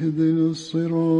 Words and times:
اهدنا 0.00 0.50
الصراط 0.50 1.17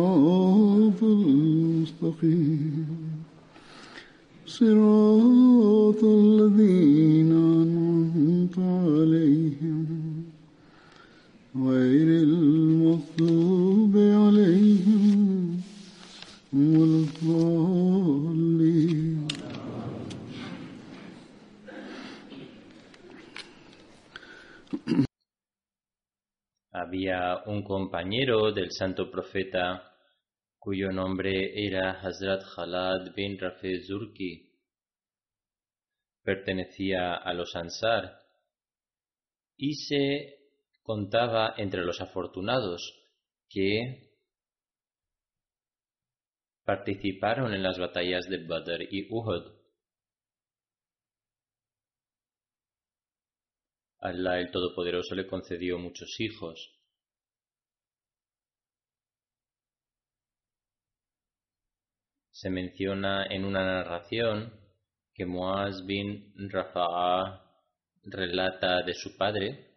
compañero 28.09 28.53
del 28.53 28.71
santo 28.73 29.11
profeta 29.11 29.95
cuyo 30.59 30.91
nombre 30.91 31.53
era 31.67 32.01
Hazrat 32.01 32.43
Khalad 32.55 33.15
bin 33.15 33.39
Rafe 33.39 33.83
Zurki. 33.83 34.51
Pertenecía 36.23 37.17
a 37.17 37.35
los 37.35 37.55
Ansar 37.55 38.19
y 39.59 39.75
se 39.75 40.39
contaba 40.83 41.53
entre 41.59 41.85
los 41.85 42.01
afortunados 42.01 42.81
que 43.47 44.15
participaron 46.65 47.53
en 47.53 47.63
las 47.63 47.79
batallas 47.79 48.25
de 48.31 48.47
Badr 48.47 48.85
y 48.91 49.07
Uhud. 49.11 49.53
Allah 53.99 54.41
el 54.41 54.51
Todopoderoso 54.51 55.15
le 55.15 55.27
concedió 55.27 55.79
muchos 55.79 56.19
hijos. 56.21 56.78
Se 62.41 62.51
menciona 62.51 63.27
en 63.27 63.45
una 63.45 63.65
narración 63.65 64.53
que 65.13 65.27
Muaz 65.27 65.85
bin 65.85 66.33
Rafa'a 66.49 67.43
relata 68.05 68.83
de 68.85 68.95
su 68.95 69.17
padre. 69.17 69.75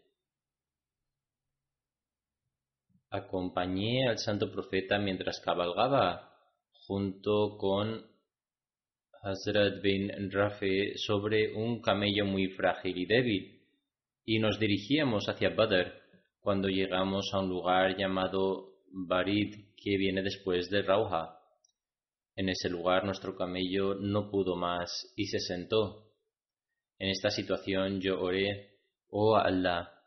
Acompañé 3.10 4.08
al 4.08 4.20
santo 4.20 4.52
profeta 4.52 5.00
mientras 5.00 5.40
cabalgaba 5.40 6.38
junto 6.86 7.58
con 7.58 8.06
Hazrat 9.24 9.82
bin 9.82 10.30
Rafi 10.32 11.00
sobre 11.00 11.56
un 11.56 11.82
camello 11.82 12.26
muy 12.26 12.50
frágil 12.50 12.96
y 12.96 13.08
débil 13.08 13.66
y 14.24 14.38
nos 14.38 14.60
dirigíamos 14.60 15.28
hacia 15.28 15.50
Badr 15.50 16.00
cuando 16.40 16.68
llegamos 16.68 17.28
a 17.34 17.40
un 17.40 17.50
lugar 17.50 17.98
llamado 17.98 18.84
Barid 18.92 19.74
que 19.76 19.98
viene 19.98 20.22
después 20.22 20.70
de 20.70 20.84
Rauha. 20.84 21.41
En 22.36 22.50
ese 22.50 22.70
lugar 22.70 23.04
nuestro 23.04 23.36
camello 23.36 23.96
no 23.96 24.30
pudo 24.30 24.56
más 24.56 25.14
y 25.16 25.26
se 25.26 25.40
sentó. 25.40 26.12
En 26.98 27.10
esta 27.10 27.30
situación 27.30 28.00
yo 28.00 28.22
oré, 28.22 28.80
oh 29.10 29.36
Allah, 29.36 30.02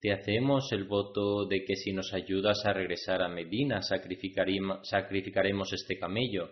te 0.00 0.12
hacemos 0.12 0.70
el 0.72 0.84
voto 0.84 1.46
de 1.46 1.64
que 1.64 1.76
si 1.76 1.92
nos 1.92 2.12
ayudas 2.12 2.66
a 2.66 2.74
regresar 2.74 3.22
a 3.22 3.28
Medina 3.28 3.80
sacrificaremos 3.80 5.72
este 5.72 5.98
camello. 5.98 6.50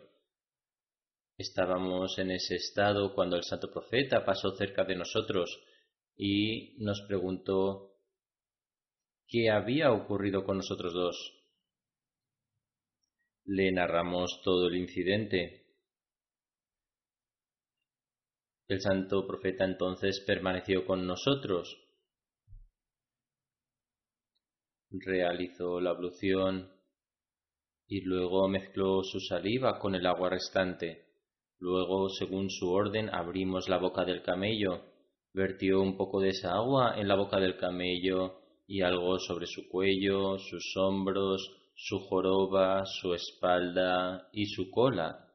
Estábamos 1.37 2.19
en 2.19 2.31
ese 2.31 2.55
estado 2.55 3.15
cuando 3.15 3.37
el 3.37 3.43
santo 3.43 3.71
profeta 3.71 4.25
pasó 4.25 4.55
cerca 4.57 4.85
de 4.85 4.97
nosotros 4.97 5.61
y 6.17 6.77
nos 6.79 7.03
preguntó 7.03 7.97
qué 9.27 9.51
había 9.51 9.93
ocurrido 9.93 10.45
con 10.45 10.59
nosotros 10.59 10.95
dos. 10.95 11.42
Le 13.45 13.73
narramos 13.73 14.41
todo 14.43 14.69
el 14.69 14.77
incidente. 14.77 15.67
El 18.69 18.81
santo 18.81 19.27
profeta 19.27 19.65
entonces 19.65 20.23
permaneció 20.27 20.87
con 20.87 21.07
nosotros, 21.07 21.77
realizó 24.91 25.81
la 25.81 25.91
ablución 25.91 26.73
y 27.87 28.01
luego 28.03 28.49
mezcló 28.49 29.03
su 29.03 29.21
saliva 29.21 29.79
con 29.79 29.95
el 29.95 30.07
agua 30.07 30.31
restante. 30.31 31.09
Luego, 31.59 32.09
según 32.09 32.49
su 32.51 32.71
orden, 32.71 33.11
abrimos 33.11 33.69
la 33.69 33.79
boca 33.79 34.05
del 34.05 34.23
camello 34.23 34.93
vertió 35.35 35.81
un 35.81 35.97
poco 35.97 36.21
de 36.21 36.31
esa 36.31 36.55
agua 36.55 36.95
en 36.97 37.09
la 37.09 37.17
boca 37.17 37.41
del 37.41 37.57
camello 37.57 38.41
y 38.67 38.83
algo 38.83 39.19
sobre 39.19 39.47
su 39.47 39.69
cuello, 39.69 40.39
sus 40.39 40.77
hombros, 40.77 41.51
su 41.75 41.99
joroba, 42.01 42.85
su 42.85 43.15
espalda 43.15 44.29
y 44.33 44.47
su 44.47 44.71
cola. 44.71 45.29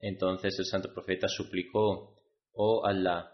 Entonces 0.00 0.58
el 0.58 0.66
santo 0.66 0.92
profeta 0.92 1.28
suplicó, 1.28 2.16
Oh 2.52 2.86
Allah, 2.86 3.30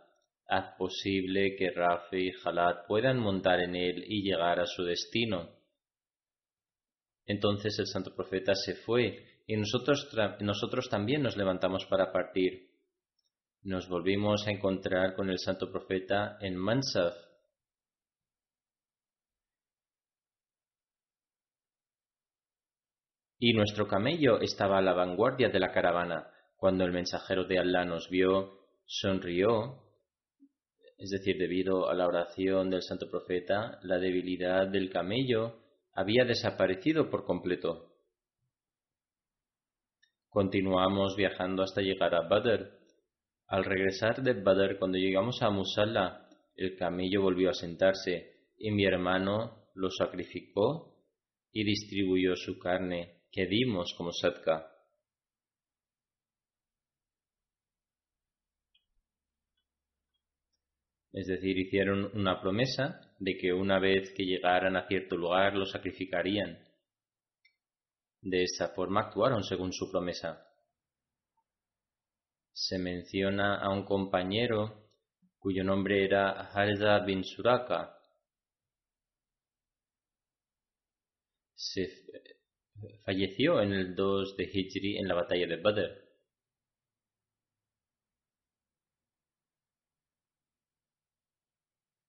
haz 0.47 0.77
posible 0.79 1.57
que 1.57 1.71
Rafi 1.71 2.29
y 2.29 2.33
Jalad 2.33 2.87
puedan 2.87 3.19
montar 3.19 3.61
en 3.61 3.75
él 3.75 4.05
y 4.07 4.23
llegar 4.23 4.61
a 4.61 4.67
su 4.67 4.85
destino. 4.85 5.51
Entonces 7.27 7.79
el 7.79 7.87
santo 7.87 8.15
profeta 8.15 8.55
se 8.55 8.75
fue 8.77 9.43
y 9.47 9.57
nosotros, 9.57 10.09
nosotros 10.41 10.89
también 10.89 11.23
nos 11.23 11.37
levantamos 11.37 11.85
para 11.87 12.13
partir 12.13 12.71
nos 13.63 13.89
volvimos 13.89 14.47
a 14.47 14.53
encontrar 14.53 15.15
con 15.15 15.29
el 15.29 15.39
santo 15.39 15.71
profeta 15.71 16.39
en 16.41 16.57
Mansaf. 16.57 17.15
Y 23.43 23.55
nuestro 23.55 23.89
camello 23.89 24.39
estaba 24.39 24.77
a 24.77 24.83
la 24.83 24.93
vanguardia 24.93 25.49
de 25.49 25.59
la 25.59 25.73
caravana. 25.73 26.31
Cuando 26.59 26.85
el 26.85 26.93
mensajero 26.93 27.45
de 27.45 27.59
Allah 27.59 27.87
nos 27.87 28.11
vio, 28.11 28.67
sonrió, 28.85 29.83
es 30.99 31.09
decir, 31.09 31.39
debido 31.39 31.89
a 31.89 31.95
la 31.95 32.07
oración 32.07 32.69
del 32.69 32.83
santo 32.83 33.09
profeta, 33.11 33.81
la 33.83 33.97
debilidad 33.97 34.69
del 34.69 34.91
camello 34.91 35.59
había 35.95 36.27
desaparecido 36.27 37.09
por 37.09 37.25
completo. 37.25 37.95
Continuamos 40.29 41.17
viajando 41.17 41.63
hasta 41.63 41.81
llegar 41.81 42.15
a 42.15 42.29
Badr, 42.29 42.79
al 43.47 43.65
regresar 43.65 44.23
de 44.23 44.35
Badr, 44.35 44.79
cuando 44.79 44.99
llegamos 44.99 45.41
a 45.41 45.49
Musalla, 45.49 46.29
el 46.57 46.77
camello 46.77 47.23
volvió 47.23 47.49
a 47.49 47.55
sentarse 47.55 48.51
y 48.59 48.71
mi 48.71 48.85
hermano 48.85 49.71
lo 49.75 49.91
sacrificó 49.91 50.95
y 51.51 51.65
distribuyó 51.65 52.37
su 52.37 52.59
carne 52.59 53.20
que 53.31 53.47
dimos 53.47 53.95
como 53.97 54.13
sadka. 54.13 54.71
Es 61.13 61.27
decir, 61.27 61.59
hicieron 61.59 62.11
una 62.15 62.41
promesa 62.41 63.15
de 63.19 63.37
que 63.37 63.53
una 63.53 63.79
vez 63.79 64.13
que 64.17 64.25
llegaran 64.25 64.77
a 64.77 64.87
cierto 64.87 65.17
lugar 65.17 65.55
lo 65.55 65.67
sacrificarían. 65.67 66.59
De 68.23 68.45
esa 68.45 68.69
forma 68.69 69.03
actuaron 69.03 69.43
según 69.43 69.73
su 69.73 69.91
promesa. 69.91 70.47
Se 72.53 72.79
menciona 72.79 73.57
a 73.61 73.71
un 73.71 73.85
compañero 73.85 74.91
cuyo 75.39 75.65
nombre 75.65 76.05
era 76.05 76.51
Harza 76.53 77.01
bin 77.01 77.25
Suraka. 77.25 77.97
Se 81.55 81.89
falleció 83.05 83.61
en 83.61 83.73
el 83.73 83.95
2 83.95 84.37
de 84.37 84.45
Hijri 84.45 84.99
en 84.99 85.09
la 85.09 85.15
batalla 85.15 85.47
de 85.47 85.57
Badr. 85.57 86.11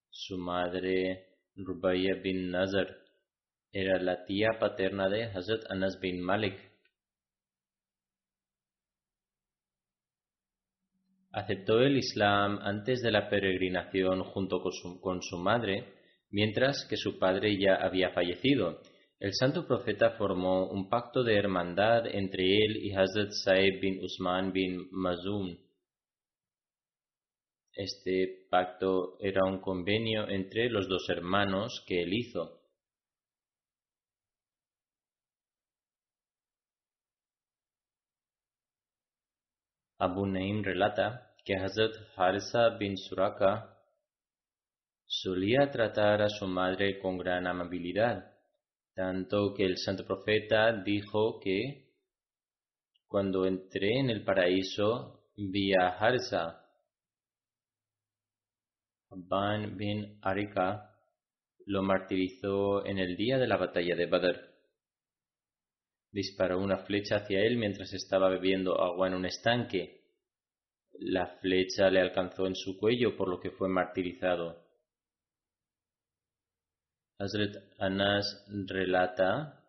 Su 0.09 0.38
madre, 0.38 1.27
Rubaya 1.56 2.15
bin 2.21 2.51
Nazar, 2.51 2.95
era 3.71 4.01
la 4.01 4.25
tía 4.25 4.59
paterna 4.59 5.09
de 5.09 5.25
Hazrat 5.25 5.63
Anas 5.69 6.00
bin 6.00 6.21
Malik. 6.21 6.59
Aceptó 11.31 11.79
el 11.79 11.97
Islam 11.97 12.59
antes 12.62 13.01
de 13.01 13.12
la 13.12 13.29
peregrinación 13.29 14.23
junto 14.23 14.62
con 15.01 15.21
su 15.21 15.38
madre, 15.38 15.94
mientras 16.29 16.85
que 16.89 16.97
su 16.97 17.18
padre 17.18 17.57
ya 17.57 17.75
había 17.75 18.12
fallecido. 18.12 18.81
El 19.21 19.33
santo 19.33 19.65
profeta 19.65 20.18
formó 20.18 20.68
un 20.69 20.89
pacto 20.89 21.23
de 21.23 21.38
hermandad 21.38 22.07
entre 22.07 22.44
él 22.44 22.75
y 22.83 22.91
Hazrat 22.91 23.31
Saib 23.31 23.79
bin 23.79 24.03
Usman 24.03 24.51
bin 24.51 24.89
Mazum 24.91 25.56
este 27.73 28.47
pacto 28.50 29.18
era 29.21 29.45
un 29.45 29.62
convenio 29.62 30.27
entre 30.27 30.69
los 30.69 30.88
dos 30.89 31.09
hermanos 31.09 31.83
que 31.88 32.03
él 32.03 32.13
hizo. 32.13 32.59
Abu 40.00 40.25
Naim 40.25 40.63
relata 40.63 41.33
que 41.45 41.56
Hazrat 41.56 41.94
Harisa 42.18 42.69
bin 42.77 42.97
Suraka 42.97 43.77
solía 45.06 45.69
tratar 45.71 46.21
a 46.21 46.29
su 46.29 46.47
madre 46.47 47.00
con 47.00 47.18
gran 47.18 47.47
amabilidad, 47.47 48.31
tanto 48.94 49.54
que 49.54 49.66
el 49.66 49.78
santo 49.78 50.06
profeta 50.06 50.72
dijo 50.84 51.40
que 51.40 51.92
cuando 53.08 53.46
entré 53.46 54.00
en 54.00 54.10
el 54.10 54.24
paraíso 54.24 55.30
vi 55.36 55.74
a 55.74 55.90
Harisa 55.90 56.62
Ban 59.14 59.76
bin 59.76 60.20
Arika 60.22 60.90
lo 61.66 61.84
martirizó 61.84 62.86
en 62.86 62.98
el 62.98 63.18
día 63.18 63.38
de 63.38 63.48
la 63.48 63.58
batalla 63.58 63.96
de 63.96 64.06
Badr. 64.06 64.52
Disparó 66.12 66.60
una 66.60 66.78
flecha 66.86 67.18
hacia 67.18 67.42
él 67.42 67.58
mientras 67.58 67.94
estaba 67.94 68.30
bebiendo 68.30 68.82
agua 68.82 69.08
en 69.08 69.14
un 69.14 69.26
estanque. 69.26 70.02
La 70.94 71.28
flecha 71.42 71.90
le 71.90 72.00
alcanzó 72.00 72.48
en 72.48 72.56
su 72.56 72.78
cuello 72.78 73.16
por 73.16 73.30
lo 73.30 73.40
que 73.40 73.52
fue 73.52 73.70
martirizado. 73.70 74.61
Hazrat 77.21 77.56
Anas 77.77 78.25
relata 78.68 79.63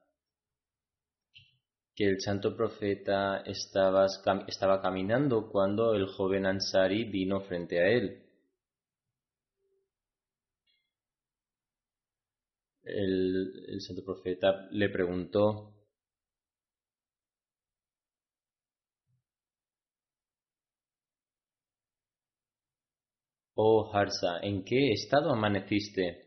que 1.95 2.09
el 2.09 2.21
santo 2.21 2.57
profeta 2.57 3.43
estaba, 3.45 4.07
estaba 4.49 4.81
caminando 4.81 5.51
cuando 5.51 5.95
el 5.95 6.07
joven 6.07 6.47
Ansari 6.47 7.05
vino 7.05 7.41
frente 7.43 7.79
a 7.79 7.89
él. 7.89 8.23
el, 12.85 13.81
santo 13.81 14.05
profeta 14.05 14.69
le 14.71 14.89
preguntó 14.89 15.73
Oh 23.55 23.91
Harsa, 23.93 24.41
¿en 24.43 24.63
qué 24.65 24.93
estado 24.93 25.31
amaneciste? 25.31 26.22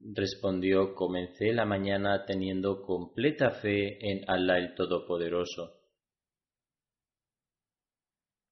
Respondió, 0.00 0.94
comencé 0.94 1.52
la 1.52 1.64
mañana 1.64 2.24
teniendo 2.24 2.82
completa 2.82 3.50
fe 3.50 3.98
en 4.00 4.28
Allah 4.28 4.58
el 4.58 4.74
Todopoderoso. 4.74 5.74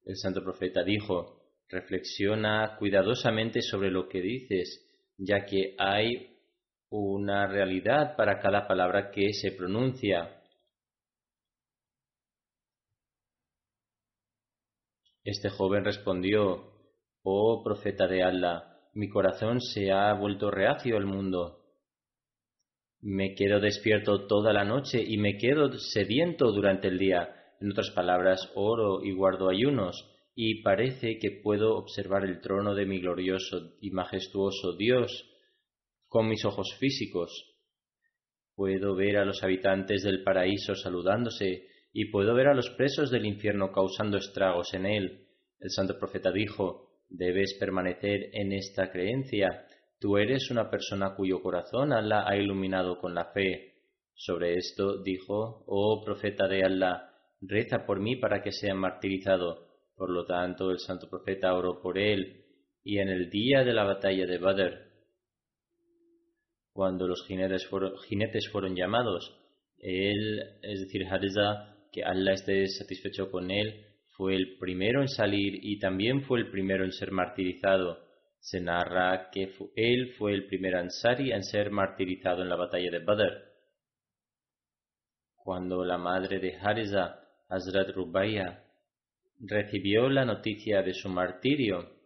El 0.05 0.17
santo 0.17 0.43
profeta 0.43 0.83
dijo, 0.83 1.43
reflexiona 1.69 2.77
cuidadosamente 2.79 3.63
sobre 3.63 3.91
lo 3.91 4.09
que 4.09 4.21
dices, 4.21 4.85
ya 5.19 5.45
que 5.45 5.75
hay 5.79 6.37
una 6.91 7.47
realidad 7.47 8.17
para 8.17 8.39
cada 8.41 8.67
palabra 8.67 9.11
que 9.11 9.33
se 9.33 9.53
pronuncia. 9.53 10.43
Este 15.25 15.49
joven 15.49 15.85
respondió, 15.85 16.73
Oh 17.23 17.63
profeta 17.65 18.07
de 18.07 18.23
Allah, 18.23 18.76
mi 18.97 19.11
corazón 19.11 19.61
se 19.61 19.93
ha 19.93 20.15
vuelto 20.15 20.51
reacio 20.51 20.97
al 20.97 21.05
mundo. 21.05 21.61
Me 23.03 23.35
quedo 23.35 23.61
despierto 23.61 24.27
toda 24.27 24.55
la 24.55 24.65
noche 24.65 25.05
y 25.07 25.19
me 25.19 25.37
quedo 25.37 25.71
sediento 25.79 26.51
durante 26.51 26.89
el 26.89 26.99
día. 26.99 27.29
En 27.61 27.71
otras 27.71 27.91
palabras, 27.91 28.51
oro 28.55 29.05
y 29.05 29.13
guardo 29.13 29.51
ayunos, 29.51 30.11
y 30.35 30.63
parece 30.63 31.19
que 31.19 31.41
puedo 31.43 31.77
observar 31.77 32.25
el 32.25 32.41
trono 32.41 32.75
de 32.75 32.87
mi 32.87 33.01
glorioso 33.01 33.77
y 33.83 33.91
majestuoso 33.91 34.77
Dios 34.77 35.31
con 36.09 36.27
mis 36.27 36.43
ojos 36.47 36.75
físicos. 36.81 37.55
Puedo 38.55 38.95
ver 38.95 39.19
a 39.19 39.27
los 39.27 39.43
habitantes 39.43 40.05
del 40.05 40.23
paraíso 40.23 40.75
saludándose 40.75 41.69
y 41.93 42.07
puedo 42.07 42.35
ver 42.35 42.49
a 42.49 42.55
los 42.55 42.71
presos 42.71 43.11
del 43.11 43.27
infierno 43.27 43.73
causando 43.73 44.17
estragos 44.17 44.73
en 44.73 44.87
él. 44.87 45.27
El 45.61 45.71
santo 45.71 45.99
profeta 45.99 46.33
dijo, 46.33 46.86
debes 47.09 47.57
permanecer 47.59 48.31
en 48.33 48.53
esta 48.53 48.91
creencia. 48.91 49.67
Tú 49.99 50.19
eres 50.19 50.51
una 50.51 50.71
persona 50.71 51.15
cuyo 51.15 51.43
corazón 51.43 51.93
Allah 51.93 52.25
ha 52.27 52.37
iluminado 52.37 52.99
con 52.99 53.15
la 53.15 53.33
fe. 53.33 53.75
Sobre 54.15 54.55
esto 54.55 55.03
dijo, 55.03 55.65
oh 55.67 56.03
profeta 56.05 56.49
de 56.49 56.65
Allah, 56.65 57.11
reza 57.41 57.85
por 57.87 58.01
mí 58.01 58.17
para 58.17 58.43
que 58.43 58.53
sea 58.53 58.75
martirizado. 58.75 59.67
Por 59.95 60.11
lo 60.11 60.27
tanto, 60.27 60.71
el 60.71 60.79
santo 60.79 61.09
profeta 61.09 61.55
oró 61.55 61.81
por 61.81 61.99
él, 61.99 62.45
y 62.83 62.99
en 62.99 63.09
el 63.09 63.31
día 63.31 63.65
de 63.65 63.73
la 63.73 63.85
batalla 63.85 64.27
de 64.27 64.39
Badr, 64.39 64.87
cuando 66.77 67.09
los 67.09 67.27
jinetes 67.27 67.67
fueron, 67.71 68.77
llamados. 68.77 69.35
Él, 69.79 70.41
es 70.63 70.81
decir, 70.81 71.07
Hariza, 71.07 71.75
que 71.91 72.05
Allah 72.05 72.35
esté 72.35 72.67
satisfecho 72.67 73.31
con 73.31 73.51
él, 73.51 73.86
fue 74.17 74.35
el 74.35 74.57
primero 74.59 75.03
en 75.03 75.09
salir 75.09 75.59
y 75.63 75.79
también 75.79 76.23
fue 76.23 76.41
el 76.41 76.51
primero 76.51 76.85
en 76.85 76.93
ser 76.93 77.13
martirizado. 77.13 77.99
Se 78.39 78.61
narra 78.61 79.31
que 79.31 79.53
él 79.75 80.15
fue 80.17 80.33
el 80.33 80.47
primer 80.47 80.77
Ansari 80.77 81.33
en 81.33 81.43
ser 81.43 81.71
martirizado 81.71 82.43
en 82.43 82.49
la 82.49 82.57
batalla 82.57 82.91
de 82.91 83.05
Badr. 83.05 83.53
Cuando 85.37 85.85
la 85.85 85.99
madre 85.99 86.39
de 86.39 86.57
Hariza, 86.57 87.21
Hazrat 87.49 87.91
Rubaya, 87.91 88.65
recibió 89.39 90.09
la 90.09 90.25
noticia 90.25 90.83
de 90.83 90.95
su 90.95 91.09
martirio, 91.09 91.97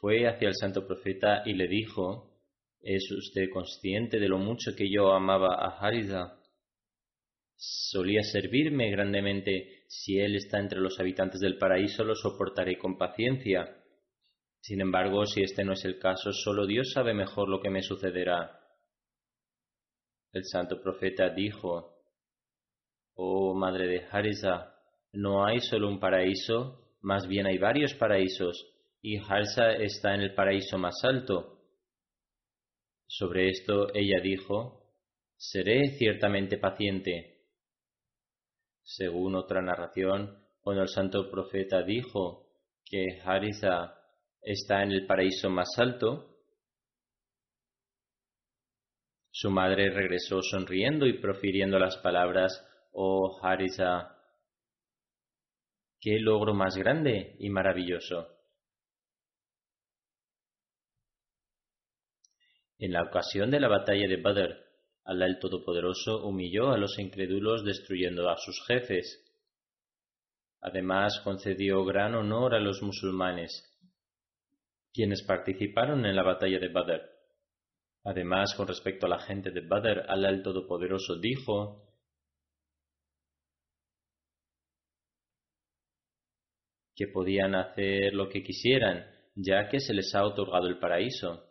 fue 0.00 0.28
hacia 0.28 0.48
el 0.48 0.54
santo 0.54 0.86
profeta 0.86 1.42
y 1.44 1.54
le 1.54 1.66
dijo, 1.66 2.36
¿Es 2.80 3.10
usted 3.10 3.50
consciente 3.52 4.20
de 4.20 4.28
lo 4.28 4.38
mucho 4.38 4.70
que 4.76 4.88
yo 4.88 5.12
amaba 5.12 5.56
a 5.56 5.78
Harida? 5.80 6.35
Solía 7.56 8.22
servirme 8.22 8.90
grandemente. 8.90 9.84
Si 9.88 10.18
él 10.18 10.36
está 10.36 10.58
entre 10.58 10.80
los 10.80 11.00
habitantes 11.00 11.40
del 11.40 11.58
paraíso, 11.58 12.04
lo 12.04 12.14
soportaré 12.14 12.78
con 12.78 12.98
paciencia. 12.98 13.82
Sin 14.60 14.80
embargo, 14.80 15.24
si 15.26 15.42
este 15.42 15.64
no 15.64 15.72
es 15.72 15.84
el 15.84 15.98
caso, 15.98 16.32
solo 16.32 16.66
Dios 16.66 16.92
sabe 16.92 17.14
mejor 17.14 17.48
lo 17.48 17.60
que 17.60 17.70
me 17.70 17.82
sucederá. 17.82 18.60
El 20.32 20.44
santo 20.44 20.80
profeta 20.80 21.30
dijo, 21.30 21.96
Oh 23.14 23.54
madre 23.54 23.86
de 23.86 24.06
Harisa, 24.10 24.74
no 25.12 25.46
hay 25.46 25.60
solo 25.60 25.88
un 25.88 25.98
paraíso, 25.98 26.96
más 27.00 27.26
bien 27.26 27.46
hay 27.46 27.56
varios 27.56 27.94
paraísos 27.94 28.66
y 29.00 29.18
Harsa 29.18 29.72
está 29.72 30.14
en 30.14 30.22
el 30.22 30.34
paraíso 30.34 30.78
más 30.78 30.96
alto. 31.04 31.60
Sobre 33.06 33.48
esto 33.50 33.94
ella 33.94 34.20
dijo, 34.20 34.82
Seré 35.36 35.96
ciertamente 35.96 36.58
paciente. 36.58 37.35
Según 38.86 39.34
otra 39.34 39.60
narración, 39.60 40.46
cuando 40.60 40.82
el 40.82 40.88
santo 40.88 41.28
profeta 41.28 41.82
dijo 41.82 42.46
que 42.84 43.20
Harisa 43.24 44.00
está 44.40 44.84
en 44.84 44.92
el 44.92 45.06
paraíso 45.06 45.50
más 45.50 45.68
alto, 45.76 46.38
su 49.32 49.50
madre 49.50 49.90
regresó 49.90 50.40
sonriendo 50.40 51.04
y 51.04 51.18
profiriendo 51.18 51.80
las 51.80 51.96
palabras, 51.96 52.64
oh 52.92 53.40
Harisa, 53.42 54.22
qué 56.00 56.20
logro 56.20 56.54
más 56.54 56.76
grande 56.76 57.34
y 57.40 57.50
maravilloso. 57.50 58.28
En 62.78 62.92
la 62.92 63.02
ocasión 63.02 63.50
de 63.50 63.58
la 63.58 63.68
batalla 63.68 64.06
de 64.06 64.22
Badr, 64.22 64.65
Allah 65.06 65.26
el 65.26 65.38
Todopoderoso 65.38 66.26
humilló 66.26 66.72
a 66.72 66.78
los 66.78 66.98
incrédulos 66.98 67.64
destruyendo 67.64 68.28
a 68.28 68.36
sus 68.38 68.60
jefes. 68.66 69.24
Además 70.60 71.20
concedió 71.22 71.84
gran 71.84 72.16
honor 72.16 72.54
a 72.54 72.60
los 72.60 72.82
musulmanes, 72.82 73.72
quienes 74.92 75.22
participaron 75.22 76.04
en 76.06 76.16
la 76.16 76.24
batalla 76.24 76.58
de 76.58 76.68
Badr. 76.68 77.02
Además, 78.02 78.54
con 78.56 78.66
respecto 78.66 79.06
a 79.06 79.10
la 79.10 79.20
gente 79.20 79.52
de 79.52 79.60
Badr, 79.60 80.06
Allah 80.08 80.30
el 80.30 80.42
Todopoderoso 80.42 81.16
dijo, 81.20 81.86
que 86.96 87.06
podían 87.08 87.54
hacer 87.54 88.12
lo 88.14 88.28
que 88.28 88.42
quisieran, 88.42 89.06
ya 89.36 89.68
que 89.68 89.78
se 89.78 89.92
les 89.92 90.12
ha 90.14 90.24
otorgado 90.24 90.66
el 90.66 90.78
paraíso. 90.78 91.45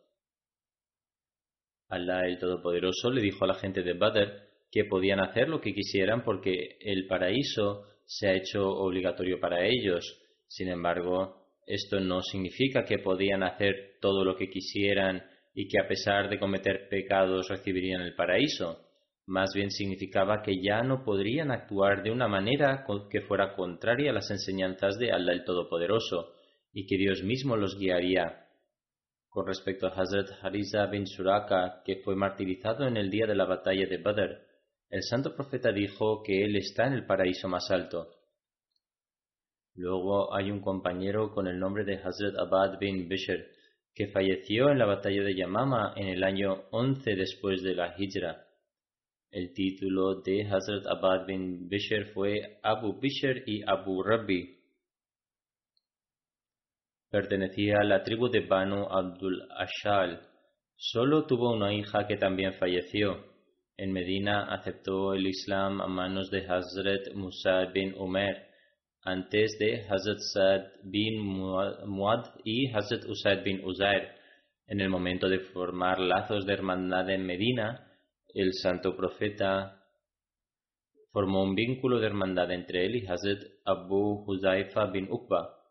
Allah 1.96 2.25
el 2.25 2.38
Todopoderoso 2.38 3.10
le 3.10 3.22
dijo 3.22 3.46
a 3.46 3.48
la 3.48 3.56
gente 3.56 3.82
de 3.82 3.94
Badr 3.94 4.46
que 4.72 4.86
podían 4.86 5.20
hacer 5.20 5.50
lo 5.50 5.62
que 5.62 5.74
quisieran 5.74 6.24
porque 6.24 6.78
el 6.82 7.08
paraíso 7.08 7.84
se 8.06 8.28
ha 8.28 8.34
hecho 8.34 8.68
obligatorio 8.68 9.40
para 9.40 9.66
ellos. 9.66 10.22
Sin 10.48 10.68
embargo, 10.70 11.46
esto 11.66 12.00
no 12.00 12.22
significa 12.22 12.86
que 12.86 13.00
podían 13.00 13.44
hacer 13.44 13.98
todo 14.00 14.24
lo 14.24 14.36
que 14.36 14.50
quisieran 14.50 15.24
y 15.54 15.68
que 15.68 15.80
a 15.80 15.88
pesar 15.88 16.30
de 16.30 16.40
cometer 16.40 16.88
pecados 16.90 17.48
recibirían 17.50 18.02
el 18.02 18.16
paraíso. 18.16 18.82
Más 19.28 19.52
bien 19.56 19.72
significaba 19.72 20.44
que 20.44 20.62
ya 20.62 20.84
no 20.84 21.04
podrían 21.04 21.50
actuar 21.50 22.04
de 22.04 22.12
una 22.12 22.28
manera 22.28 22.86
que 23.10 23.22
fuera 23.22 23.56
contraria 23.56 24.12
a 24.12 24.14
las 24.14 24.30
enseñanzas 24.30 25.00
de 25.00 25.12
Allah 25.12 25.34
el 25.34 25.44
Todopoderoso 25.44 26.34
y 26.74 26.86
que 26.86 26.98
Dios 26.98 27.24
mismo 27.24 27.56
los 27.56 27.80
guiaría 27.80 28.45
con 29.36 29.48
respecto 29.48 29.86
a 29.86 29.89
Hazrat 29.89 30.30
Harisa 30.42 30.86
bin 30.86 31.06
Suraka, 31.06 31.82
que 31.84 31.98
fue 31.98 32.15
martirizado 32.15 32.88
en 32.88 32.96
el 32.96 33.10
día 33.12 33.27
de 33.27 33.36
la 33.36 33.44
batalla 33.44 33.86
de 33.86 33.98
Badr, 33.98 34.39
el 34.89 35.04
santo 35.04 35.36
profeta 35.36 35.74
dijo 35.74 36.24
que 36.24 36.46
él 36.46 36.56
está 36.56 36.88
en 36.88 36.94
el 36.94 37.06
paraíso 37.06 37.50
más 37.50 37.70
alto. 37.70 38.12
Luego 39.74 40.34
hay 40.34 40.51
un 40.51 40.62
compañero 40.62 41.34
con 41.34 41.48
el 41.48 41.60
nombre 41.60 41.84
de 41.84 41.96
Hazrat 41.96 42.38
Abad 42.38 42.80
bin 42.80 43.10
Bishr, 43.10 43.46
que 43.94 44.08
falleció 44.08 44.70
en 44.70 44.80
la 44.80 44.86
batalla 44.86 45.22
de 45.22 45.36
Yamama 45.36 45.96
en 45.98 46.08
el 46.08 46.24
año 46.24 46.70
11 46.72 47.15
después 47.18 47.62
de 47.62 47.75
la 47.75 47.94
Hijra. 47.98 48.48
El 49.32 49.51
título 49.54 50.22
de 50.22 50.48
Hazrat 50.48 50.88
Abad 50.88 51.25
bin 51.25 51.68
Bishr 51.68 52.13
fue 52.13 52.62
Abu 52.63 53.01
Bishr 53.01 53.44
y 53.46 53.63
Abu 53.68 54.01
Rabbi, 54.01 54.62
Pertenecía 57.15 57.75
a 57.79 57.86
la 57.86 58.03
tribu 58.03 58.27
de 58.27 58.41
Banu 58.41 58.88
Abdul 58.89 59.48
Ashal. 59.55 60.19
Solo 60.75 61.25
tuvo 61.25 61.53
una 61.53 61.74
hija 61.74 62.05
que 62.07 62.17
también 62.17 62.55
falleció. 62.55 63.24
En 63.77 63.93
Medina 63.93 64.53
aceptó 64.53 65.13
el 65.13 65.25
Islam 65.25 65.79
a 65.79 65.88
manos 65.88 66.29
de 66.29 66.45
Hazrat 66.45 67.13
Musa 67.13 67.67
bin 67.74 67.93
Umer, 67.98 68.36
antes 69.01 69.57
de 69.60 69.88
Hazrat 69.88 70.17
Saad 70.34 70.63
bin 70.84 71.22
Muad 71.22 72.25
y 72.43 72.69
Hazrat 72.74 73.05
Usaid 73.05 73.43
bin 73.45 73.63
Uzair. 73.63 74.10
En 74.67 74.81
el 74.81 74.89
momento 74.89 75.29
de 75.29 75.39
formar 75.39 76.00
lazos 76.00 76.45
de 76.45 76.51
hermandad 76.51 77.10
en 77.10 77.25
Medina, 77.25 77.93
el 78.34 78.51
santo 78.62 78.93
profeta 78.93 79.86
formó 81.13 81.43
un 81.43 81.55
vínculo 81.55 82.01
de 82.01 82.07
hermandad 82.07 82.51
entre 82.51 82.86
él 82.86 82.98
y 82.98 83.07
Hazrat 83.07 83.41
Abu 83.63 84.25
Huzaifa 84.27 84.88
bin 84.88 85.07
Uqba. 85.10 85.64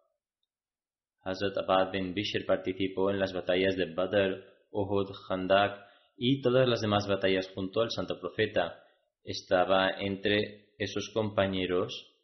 Hazrat 1.25 1.57
Abad 1.57 1.91
bin 1.91 2.13
Bishr 2.13 2.45
participó 2.45 3.11
en 3.11 3.19
las 3.19 3.33
batallas 3.33 3.77
de 3.77 3.87
Badr, 3.87 4.45
Uhud, 4.71 5.11
Khandak 5.27 5.87
y 6.17 6.43
todas 6.43 6.69
las 6.69 6.83
demás 6.83 7.07
batallas 7.09 7.51
junto 7.55 7.81
al 7.81 7.91
santo 7.91 8.21
profeta. 8.21 8.85
Estaba 9.25 9.91
entre 9.99 10.75
esos 10.79 11.11
compañeros 11.15 12.15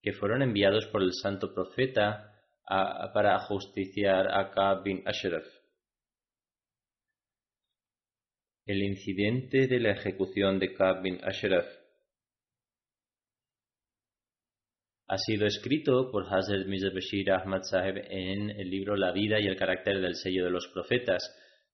que 0.00 0.12
fueron 0.12 0.42
enviados 0.42 0.86
por 0.86 1.02
el 1.02 1.12
santo 1.12 1.52
profeta 1.52 2.32
para 2.66 3.38
justiciar 3.40 4.32
a 4.32 4.50
Ka'b 4.52 4.84
bin 4.84 5.02
Ashraf. 5.04 5.44
El 8.66 8.82
incidente 8.82 9.66
de 9.66 9.80
la 9.80 9.92
ejecución 9.92 10.58
de 10.60 10.72
Ka'b 10.72 11.02
bin 11.02 11.20
Ashraf 11.24 11.66
ha 15.06 15.18
sido 15.18 15.46
escrito 15.46 16.10
por 16.10 16.24
Hazrat 16.24 16.66
Mirza 16.66 16.88
Bashir 16.94 17.30
Ahmad 17.30 17.62
Saheb 17.62 18.06
en 18.08 18.50
el 18.50 18.70
libro 18.70 18.96
La 18.96 19.12
vida 19.12 19.38
y 19.38 19.46
el 19.46 19.56
carácter 19.56 20.00
del 20.00 20.14
sello 20.14 20.44
de 20.44 20.50
los 20.50 20.68
profetas, 20.68 21.22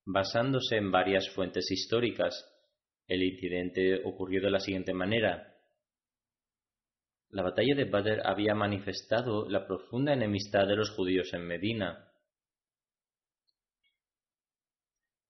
basándose 0.04 0.76
en 0.76 0.90
varias 0.90 1.28
fuentes 1.30 1.70
históricas. 1.70 2.34
El 3.06 3.22
incidente 3.22 4.02
ocurrió 4.04 4.40
de 4.40 4.50
la 4.50 4.58
siguiente 4.58 4.92
manera. 4.94 5.54
La 7.30 7.42
batalla 7.42 7.76
de 7.76 7.84
Badr 7.84 8.22
había 8.24 8.54
manifestado 8.54 9.48
la 9.48 9.64
profunda 9.64 10.12
enemistad 10.12 10.66
de 10.66 10.76
los 10.76 10.90
judíos 10.90 11.32
en 11.32 11.46
Medina. 11.46 12.08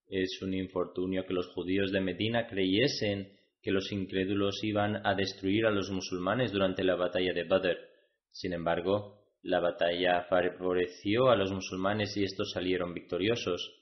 Es 0.06 0.40
un 0.40 0.54
infortunio 0.54 1.26
que 1.26 1.34
los 1.34 1.48
judíos 1.48 1.92
de 1.92 2.00
Medina 2.00 2.46
creyesen 2.46 3.38
que 3.62 3.70
los 3.70 3.92
incrédulos 3.92 4.64
iban 4.64 5.06
a 5.06 5.14
destruir 5.14 5.66
a 5.66 5.70
los 5.70 5.90
musulmanes 5.90 6.50
durante 6.50 6.82
la 6.82 6.96
batalla 6.96 7.34
de 7.34 7.44
Badr. 7.44 7.89
Sin 8.30 8.52
embargo, 8.52 9.20
la 9.42 9.60
batalla 9.60 10.22
favoreció 10.24 11.30
a 11.30 11.36
los 11.36 11.50
musulmanes 11.50 12.16
y 12.16 12.24
estos 12.24 12.52
salieron 12.52 12.92
victoriosos. 12.94 13.76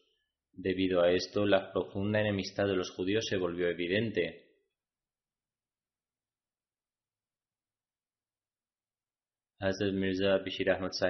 Debido 0.52 1.02
a 1.02 1.10
esto, 1.10 1.46
la 1.46 1.72
profunda 1.72 2.20
enemistad 2.20 2.66
de 2.66 2.76
los 2.76 2.90
judíos 2.90 3.26
se 3.28 3.36
volvió 3.36 3.68
evidente. 3.68 4.46
Hazrat 9.60 9.92
Mirza 9.92 10.38
Bishir 10.38 10.68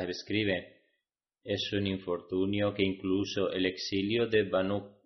escribe, 0.08 0.78
es 1.44 1.70
un 1.72 1.86
infortunio 1.86 2.72
que 2.72 2.82
incluso 2.82 3.50
el 3.52 3.66
exilio 3.66 4.26
de 4.26 4.48
Banu 4.48 4.96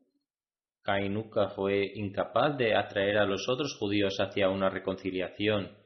Kainuka 0.82 1.48
fue 1.50 1.92
incapaz 1.94 2.56
de 2.56 2.74
atraer 2.74 3.18
a 3.18 3.26
los 3.26 3.48
otros 3.48 3.76
judíos 3.78 4.16
hacia 4.18 4.48
una 4.48 4.70
reconciliación 4.70 5.81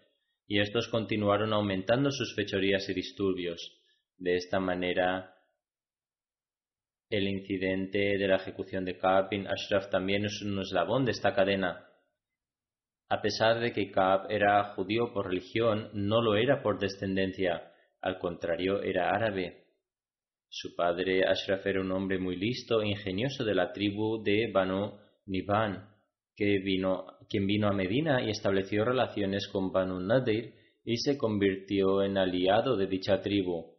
y 0.47 0.61
estos 0.61 0.89
continuaron 0.89 1.53
aumentando 1.53 2.11
sus 2.11 2.35
fechorías 2.35 2.89
y 2.89 2.95
disturbios. 2.95 3.83
De 4.17 4.37
esta 4.37 4.61
manera, 4.61 5.35
el 7.11 7.29
incidente 7.29 8.19
de 8.19 8.29
la 8.29 8.37
ejecución 8.37 8.85
de 8.85 8.97
Kaab 8.97 9.31
bin 9.31 9.47
Ashraf 9.47 9.91
también 9.91 10.25
es 10.25 10.41
un 10.43 10.59
eslabón 10.61 11.05
de 11.05 11.13
esta 11.13 11.35
cadena. 11.35 11.87
A 13.09 13.21
pesar 13.23 13.61
de 13.61 13.73
que 13.73 13.91
Kaab 13.91 14.31
era 14.31 14.75
judío 14.75 15.13
por 15.13 15.27
religión, 15.29 15.91
no 15.93 16.21
lo 16.21 16.37
era 16.37 16.63
por 16.63 16.79
descendencia, 16.79 17.73
al 18.01 18.19
contrario, 18.19 18.83
era 18.83 19.11
árabe. 19.11 19.67
Su 20.49 20.75
padre 20.75 21.25
Ashraf 21.27 21.67
era 21.67 21.81
un 21.81 21.93
hombre 21.93 22.19
muy 22.19 22.37
listo 22.37 22.83
e 22.83 22.89
ingenioso 22.89 23.45
de 23.45 23.55
la 23.55 23.73
tribu 23.73 24.23
de 24.23 24.51
Banu 24.53 24.99
Niban, 25.27 25.96
que 26.37 26.59
vino, 26.59 27.07
quien 27.29 27.47
vino 27.47 27.69
a 27.69 27.73
Medina 27.73 28.23
y 28.23 28.31
estableció 28.31 28.85
relaciones 28.85 29.49
con 29.49 29.73
Banu 29.73 29.99
Nadir 30.01 30.55
y 30.85 30.99
se 30.99 31.17
convirtió 31.17 32.03
en 32.03 32.19
aliado 32.19 32.77
de 32.77 32.87
dicha 32.87 33.21
tribu. 33.21 33.75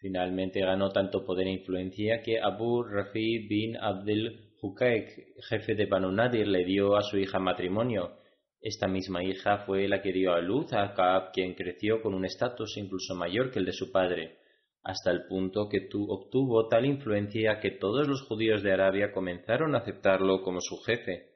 Finalmente 0.00 0.60
ganó 0.60 0.90
tanto 0.90 1.24
poder 1.24 1.46
e 1.46 1.52
influencia 1.52 2.20
que 2.22 2.38
Abu 2.38 2.82
Rafi 2.82 3.48
bin 3.48 3.76
Abdel 3.76 4.52
Hukaik, 4.60 5.08
jefe 5.48 5.74
de 5.74 5.86
Banu 5.86 6.12
Nadir, 6.12 6.46
le 6.46 6.64
dio 6.64 6.96
a 6.96 7.02
su 7.02 7.16
hija 7.18 7.38
matrimonio. 7.38 8.18
Esta 8.60 8.86
misma 8.86 9.24
hija 9.24 9.64
fue 9.66 9.88
la 9.88 10.02
que 10.02 10.12
dio 10.12 10.32
a 10.32 10.40
luz 10.40 10.72
a 10.74 10.92
Kaab, 10.94 11.32
quien 11.32 11.54
creció 11.54 12.02
con 12.02 12.14
un 12.14 12.24
estatus 12.26 12.76
incluso 12.76 13.14
mayor 13.14 13.50
que 13.50 13.58
el 13.58 13.64
de 13.64 13.72
su 13.72 13.90
padre 13.90 14.43
hasta 14.84 15.10
el 15.10 15.24
punto 15.24 15.68
que 15.68 15.88
obtuvo 16.08 16.68
tal 16.68 16.84
influencia 16.84 17.58
que 17.58 17.70
todos 17.70 18.06
los 18.06 18.22
judíos 18.22 18.62
de 18.62 18.72
Arabia 18.72 19.12
comenzaron 19.12 19.74
a 19.74 19.78
aceptarlo 19.78 20.42
como 20.42 20.60
su 20.60 20.76
jefe. 20.82 21.30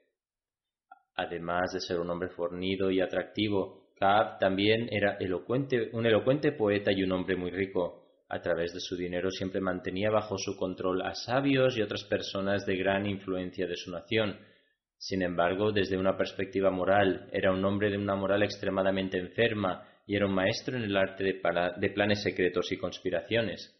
Además 1.15 1.73
de 1.73 1.81
ser 1.81 1.99
un 1.99 2.11
hombre 2.11 2.29
fornido 2.29 2.91
y 2.91 3.01
atractivo, 3.01 3.89
Kaab 3.99 4.39
también 4.39 4.89
era 4.93 5.17
elocuente, 5.19 5.89
un 5.93 6.07
elocuente 6.07 6.53
poeta 6.53 6.93
y 6.93 7.03
un 7.03 7.13
hombre 7.13 7.37
muy 7.37 7.51
rico. 7.51 8.05
A 8.29 8.41
través 8.43 8.75
de 8.75 8.81
su 8.81 8.95
dinero 8.97 9.31
siempre 9.31 9.63
mantenía 9.63 10.11
bajo 10.11 10.37
su 10.37 10.55
control 10.55 11.01
a 11.01 11.15
sabios 11.15 11.77
y 11.79 11.83
otras 11.83 12.05
personas 12.05 12.67
de 12.67 12.77
gran 12.77 13.07
influencia 13.07 13.67
de 13.67 13.77
su 13.77 13.91
nación. 13.91 14.39
Sin 14.99 15.23
embargo, 15.23 15.73
desde 15.73 15.97
una 15.97 16.19
perspectiva 16.19 16.71
moral, 16.71 17.31
era 17.33 17.51
un 17.51 17.65
hombre 17.65 17.89
de 17.89 17.97
una 17.97 18.15
moral 18.15 18.43
extremadamente 18.43 19.19
enferma 19.19 19.88
y 20.09 20.17
era 20.17 20.25
un 20.25 20.33
maestro 20.33 20.75
en 20.75 20.85
el 20.85 20.97
arte 20.97 21.23
de, 21.23 21.91
planes 21.91 22.23
secretos 22.23 22.73
y 22.73 22.79
conspiraciones. 22.79 23.79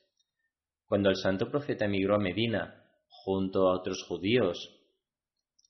Cuando 0.85 1.09
el 1.09 1.17
santo 1.17 1.51
profeta 1.51 1.87
emigró 1.87 2.17
a 2.17 2.19
Medina, 2.19 2.85
junto 3.09 3.67
a 3.67 3.79
otros 3.79 4.05
judíos, 4.07 4.59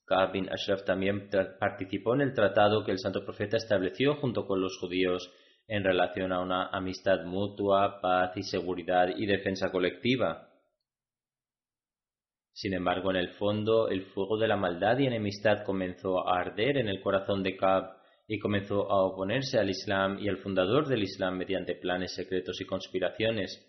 Ka'b 0.04 0.32
bin 0.32 0.48
Ashraf 0.50 0.84
también 0.84 1.30
participó 1.60 2.16
en 2.16 2.22
el 2.22 2.34
tratado 2.34 2.84
que 2.84 2.90
el 2.90 2.98
santo 2.98 3.24
profeta 3.24 3.56
estableció 3.56 4.16
junto 4.16 4.48
con 4.48 4.60
los 4.60 4.76
judíos 4.78 5.32
en 5.68 5.84
relación 5.84 6.32
a 6.32 6.40
una 6.40 6.70
amistad 6.70 7.24
mutua, 7.24 8.00
paz 8.00 8.36
y 8.36 8.42
seguridad 8.42 9.10
y 9.16 9.26
defensa 9.26 9.70
colectiva. 9.70 10.48
Sin 12.52 12.74
embargo, 12.74 13.10
en 13.10 13.18
el 13.18 13.28
fondo, 13.34 13.88
el 13.90 14.06
fuego 14.06 14.36
de 14.36 14.48
la 14.48 14.56
maldad 14.56 14.98
y 14.98 15.06
enemistad 15.06 15.62
comenzó 15.64 16.28
a 16.28 16.40
arder 16.40 16.78
en 16.78 16.88
el 16.88 17.00
corazón 17.00 17.44
de 17.44 17.56
Ka'b 17.56 17.97
y 18.30 18.38
comenzó 18.38 18.92
a 18.92 19.04
oponerse 19.06 19.58
al 19.58 19.70
Islam 19.70 20.18
y 20.20 20.28
al 20.28 20.36
fundador 20.36 20.86
del 20.86 21.02
Islam 21.02 21.38
mediante 21.38 21.74
planes 21.74 22.14
secretos 22.14 22.60
y 22.60 22.66
conspiraciones. 22.66 23.64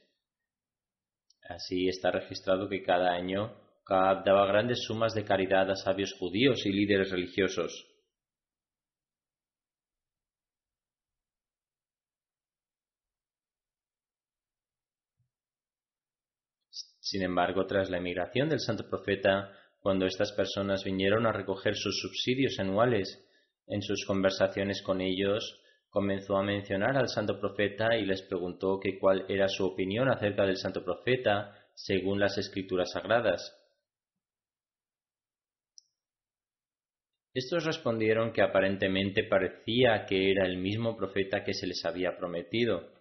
Así 1.47 1.87
está 1.87 2.11
registrado 2.11 2.67
que 2.67 2.83
cada 2.83 3.13
año 3.13 3.55
Ka'b 3.85 4.25
daba 4.25 4.45
grandes 4.45 4.83
sumas 4.83 5.13
de 5.13 5.23
caridad 5.23 5.71
a 5.71 5.75
sabios 5.75 6.13
judíos 6.19 6.65
y 6.65 6.73
líderes 6.73 7.09
religiosos. 7.09 7.87
Sin 16.99 17.23
embargo, 17.23 17.65
tras 17.65 17.89
la 17.89 17.97
emigración 17.97 18.49
del 18.49 18.59
santo 18.59 18.87
profeta, 18.87 19.51
cuando 19.79 20.05
estas 20.05 20.33
personas 20.33 20.83
vinieron 20.83 21.25
a 21.25 21.31
recoger 21.31 21.75
sus 21.75 21.97
subsidios 22.01 22.59
anuales, 22.59 23.25
en 23.69 23.81
sus 23.81 24.05
conversaciones 24.05 24.81
con 24.81 24.99
ellos, 24.99 25.61
comenzó 25.89 26.37
a 26.37 26.43
mencionar 26.43 26.97
al 26.97 27.07
santo 27.07 27.39
profeta 27.39 27.95
y 27.97 28.05
les 28.05 28.21
preguntó 28.23 28.79
que 28.79 28.99
cuál 28.99 29.25
era 29.29 29.47
su 29.47 29.65
opinión 29.65 30.09
acerca 30.09 30.45
del 30.45 30.57
santo 30.57 30.83
profeta 30.83 31.55
según 31.75 32.19
las 32.19 32.37
escrituras 32.37 32.91
sagradas. 32.91 33.55
Estos 37.33 37.63
respondieron 37.63 38.33
que 38.33 38.41
aparentemente 38.41 39.23
parecía 39.23 40.05
que 40.05 40.31
era 40.31 40.45
el 40.45 40.57
mismo 40.57 40.97
profeta 40.97 41.43
que 41.43 41.53
se 41.53 41.67
les 41.67 41.85
había 41.85 42.17
prometido. 42.17 42.91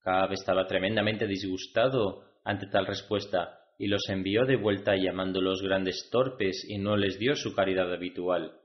Kaab 0.00 0.32
estaba 0.32 0.66
tremendamente 0.66 1.26
disgustado 1.26 2.24
ante 2.44 2.66
tal 2.66 2.86
respuesta 2.86 3.60
y 3.78 3.86
los 3.86 4.02
envió 4.08 4.44
de 4.44 4.56
vuelta 4.56 4.96
llamándolos 4.96 5.62
grandes 5.62 6.08
torpes 6.10 6.66
y 6.68 6.78
no 6.78 6.96
les 6.96 7.18
dio 7.18 7.34
su 7.36 7.54
caridad 7.54 7.92
habitual. 7.92 8.60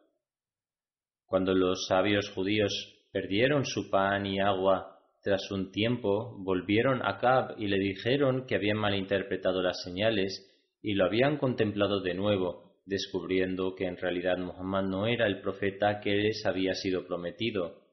Cuando 1.30 1.54
los 1.54 1.86
sabios 1.86 2.32
judíos 2.32 2.72
perdieron 3.12 3.64
su 3.64 3.92
pan 3.92 4.26
y 4.26 4.40
agua 4.40 5.00
tras 5.22 5.52
un 5.52 5.72
tiempo, 5.72 6.36
volvieron 6.40 7.06
a 7.06 7.20
Cab 7.20 7.54
y 7.60 7.68
le 7.68 7.78
dijeron 7.78 8.48
que 8.48 8.56
habían 8.56 8.78
malinterpretado 8.78 9.62
las 9.62 9.84
señales 9.84 10.44
y 10.82 10.96
lo 10.96 11.06
habían 11.06 11.38
contemplado 11.38 12.02
de 12.02 12.16
nuevo, 12.16 12.82
descubriendo 12.88 13.76
que 13.76 13.86
en 13.86 13.98
realidad 13.98 14.40
Muhammad 14.40 14.86
no 14.86 15.06
era 15.06 15.28
el 15.28 15.40
profeta 15.40 16.00
que 16.00 16.16
les 16.16 16.44
había 16.48 16.74
sido 16.74 17.06
prometido. 17.06 17.84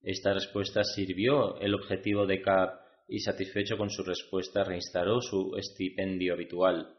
Esta 0.00 0.32
respuesta 0.32 0.82
sirvió 0.82 1.60
el 1.60 1.74
objetivo 1.74 2.24
de 2.26 2.40
Cab 2.40 2.70
y 3.06 3.18
satisfecho 3.18 3.76
con 3.76 3.90
su 3.90 4.02
respuesta 4.02 4.64
reinstaló 4.64 5.20
su 5.20 5.54
estipendio 5.58 6.32
habitual. 6.32 6.94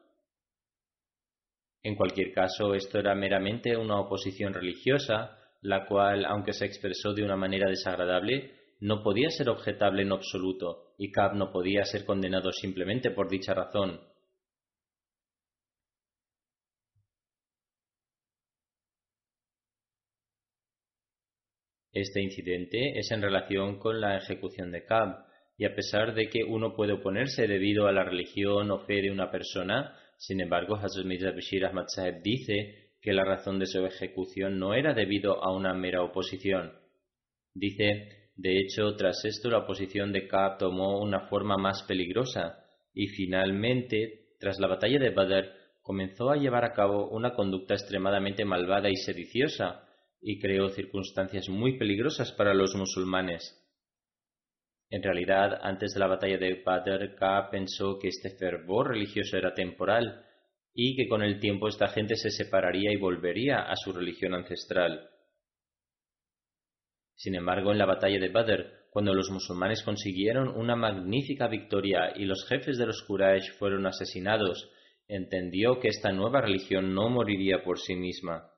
En 1.81 1.96
cualquier 1.96 2.31
caso, 2.31 2.75
esto 2.75 3.00
era 3.00 3.15
meramente 3.15 3.75
una 3.75 4.00
oposición 4.00 4.53
religiosa, 4.53 5.38
la 5.61 5.85
cual, 5.85 6.25
aunque 6.25 6.53
se 6.53 6.65
expresó 6.65 7.13
de 7.13 7.23
una 7.23 7.35
manera 7.35 7.69
desagradable, 7.69 8.51
no 8.79 9.03
podía 9.03 9.29
ser 9.29 9.49
objetable 9.49 10.03
en 10.03 10.11
absoluto, 10.11 10.93
y 10.97 11.11
Cab 11.11 11.35
no 11.35 11.51
podía 11.51 11.83
ser 11.83 12.05
condenado 12.05 12.51
simplemente 12.51 13.11
por 13.11 13.29
dicha 13.29 13.53
razón. 13.53 13.99
Este 21.91 22.22
incidente 22.22 22.98
es 22.98 23.11
en 23.11 23.22
relación 23.22 23.79
con 23.79 24.00
la 24.00 24.17
ejecución 24.17 24.72
de 24.72 24.85
Cab, 24.85 25.25
y 25.57 25.65
a 25.65 25.75
pesar 25.75 26.13
de 26.13 26.29
que 26.29 26.45
uno 26.45 26.74
puede 26.74 26.93
oponerse 26.93 27.45
debido 27.48 27.87
a 27.87 27.91
la 27.91 28.05
religión 28.05 28.72
o 28.72 28.79
fe 28.85 29.01
de 29.01 29.11
una 29.11 29.29
persona, 29.29 29.93
sin 30.17 30.39
embargo, 30.39 30.75
Hazrat 30.75 31.05
Mirza 31.05 31.31
Bashir 31.31 31.65
Ahmad 31.65 31.87
dice 32.24 32.88
que 33.01 33.14
la 33.14 33.24
razón 33.24 33.59
de 33.59 33.66
su 33.66 33.85
ejecución 33.85 34.59
no 34.59 34.74
era 34.74 34.94
debido 34.94 35.44
a 35.44 35.53
una 35.53 35.74
mera 35.74 36.03
oposición. 36.03 36.74
Dice, 37.53 38.31
de 38.35 38.57
hecho, 38.57 38.96
tras 38.96 39.24
esto 39.25 39.50
la 39.50 39.59
oposición 39.59 40.12
de 40.12 40.27
Kaab 40.27 40.57
tomó 40.57 41.01
una 41.01 41.27
forma 41.27 41.57
más 41.57 41.83
peligrosa 41.83 42.66
y 42.94 43.07
finalmente, 43.07 44.35
tras 44.40 44.59
la 44.59 44.68
batalla 44.68 45.00
de 45.00 45.12
Badr, 45.12 45.53
comenzó 45.81 46.29
a 46.29 46.38
llevar 46.38 46.66
a 46.66 46.74
cabo 46.74 47.09
una 47.09 47.33
conducta 47.33 47.74
extremadamente 47.74 48.46
malvada 48.46 48.90
y 48.90 48.96
sediciosa 48.96 49.88
y 50.22 50.40
creó 50.40 50.70
circunstancias 50.70 51.50
muy 51.50 51.77
peligrosas 51.77 52.31
para 52.33 52.53
los 52.53 52.75
musulmanes. 52.75 53.55
En 54.90 55.03
realidad, 55.03 55.59
antes 55.62 55.94
de 55.94 56.00
la 56.00 56.07
batalla 56.07 56.38
de 56.38 56.62
Badr, 56.64 57.16
Ka 57.16 57.50
pensó 57.51 57.98
que 58.00 58.07
este 58.09 58.31
fervor 58.31 58.90
religioso 58.90 59.38
era 59.38 59.53
temporal 59.53 60.25
y 60.81 60.96
que 60.96 61.09
con 61.09 61.22
el 61.22 61.42
tiempo 61.42 61.68
esta 61.68 61.89
gente 61.89 62.15
se 62.15 62.29
separaría 62.29 62.94
y 62.94 62.96
volvería 62.96 63.63
a 63.63 63.75
su 63.75 63.92
religión 63.92 64.33
ancestral. 64.33 65.09
Sin 67.15 67.35
embargo, 67.35 67.74
en 67.74 67.77
la 67.77 67.85
batalla 67.85 68.18
de 68.18 68.29
Badr, 68.29 68.87
cuando 68.89 69.13
los 69.13 69.29
musulmanes 69.29 69.83
consiguieron 69.83 70.48
una 70.48 70.77
magnífica 70.77 71.50
victoria 71.50 72.13
y 72.15 72.24
los 72.24 72.48
jefes 72.48 72.77
de 72.77 72.85
los 72.85 73.03
Quraysh 73.03 73.57
fueron 73.57 73.87
asesinados, 73.87 74.72
entendió 75.05 75.81
que 75.81 75.89
esta 75.89 76.13
nueva 76.13 76.39
religión 76.39 76.94
no 76.94 77.09
moriría 77.09 77.61
por 77.61 77.77
sí 77.77 77.96
misma. 77.98 78.50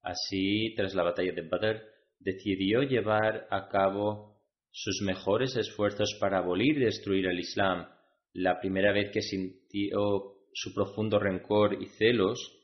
Así, 0.00 0.74
tras 0.76 0.94
la 0.94 1.02
batalla 1.02 1.32
de 1.32 1.42
Badr, 1.42 1.82
decidió 2.20 2.82
llevar 2.82 3.48
a 3.50 3.68
cabo 3.68 4.38
sus 4.70 5.02
mejores 5.02 5.56
esfuerzos 5.56 6.16
para 6.20 6.38
abolir 6.38 6.76
y 6.76 6.84
destruir 6.84 7.26
el 7.26 7.40
Islam. 7.40 7.97
La 8.32 8.60
primera 8.60 8.92
vez 8.92 9.10
que 9.10 9.22
sintió 9.22 10.34
su 10.52 10.74
profundo 10.74 11.18
rencor 11.18 11.82
y 11.82 11.86
celos 11.86 12.54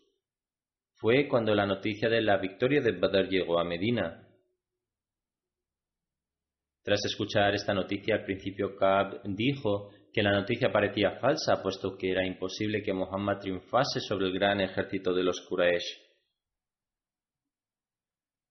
fue 0.94 1.28
cuando 1.28 1.54
la 1.54 1.66
noticia 1.66 2.08
de 2.08 2.22
la 2.22 2.38
victoria 2.38 2.80
de 2.80 2.92
Badr 2.92 3.28
llegó 3.28 3.58
a 3.58 3.64
Medina. 3.64 4.28
Tras 6.82 7.04
escuchar 7.04 7.54
esta 7.54 7.72
noticia, 7.72 8.16
al 8.16 8.24
principio 8.24 8.76
Ka'b 8.76 9.22
dijo 9.24 9.90
que 10.12 10.22
la 10.22 10.32
noticia 10.32 10.70
parecía 10.70 11.18
falsa, 11.18 11.62
puesto 11.62 11.96
que 11.96 12.10
era 12.10 12.26
imposible 12.26 12.82
que 12.82 12.92
Muhammad 12.92 13.38
triunfase 13.40 14.00
sobre 14.00 14.26
el 14.26 14.34
gran 14.34 14.60
ejército 14.60 15.14
de 15.14 15.24
los 15.24 15.40
Quraysh 15.48 16.04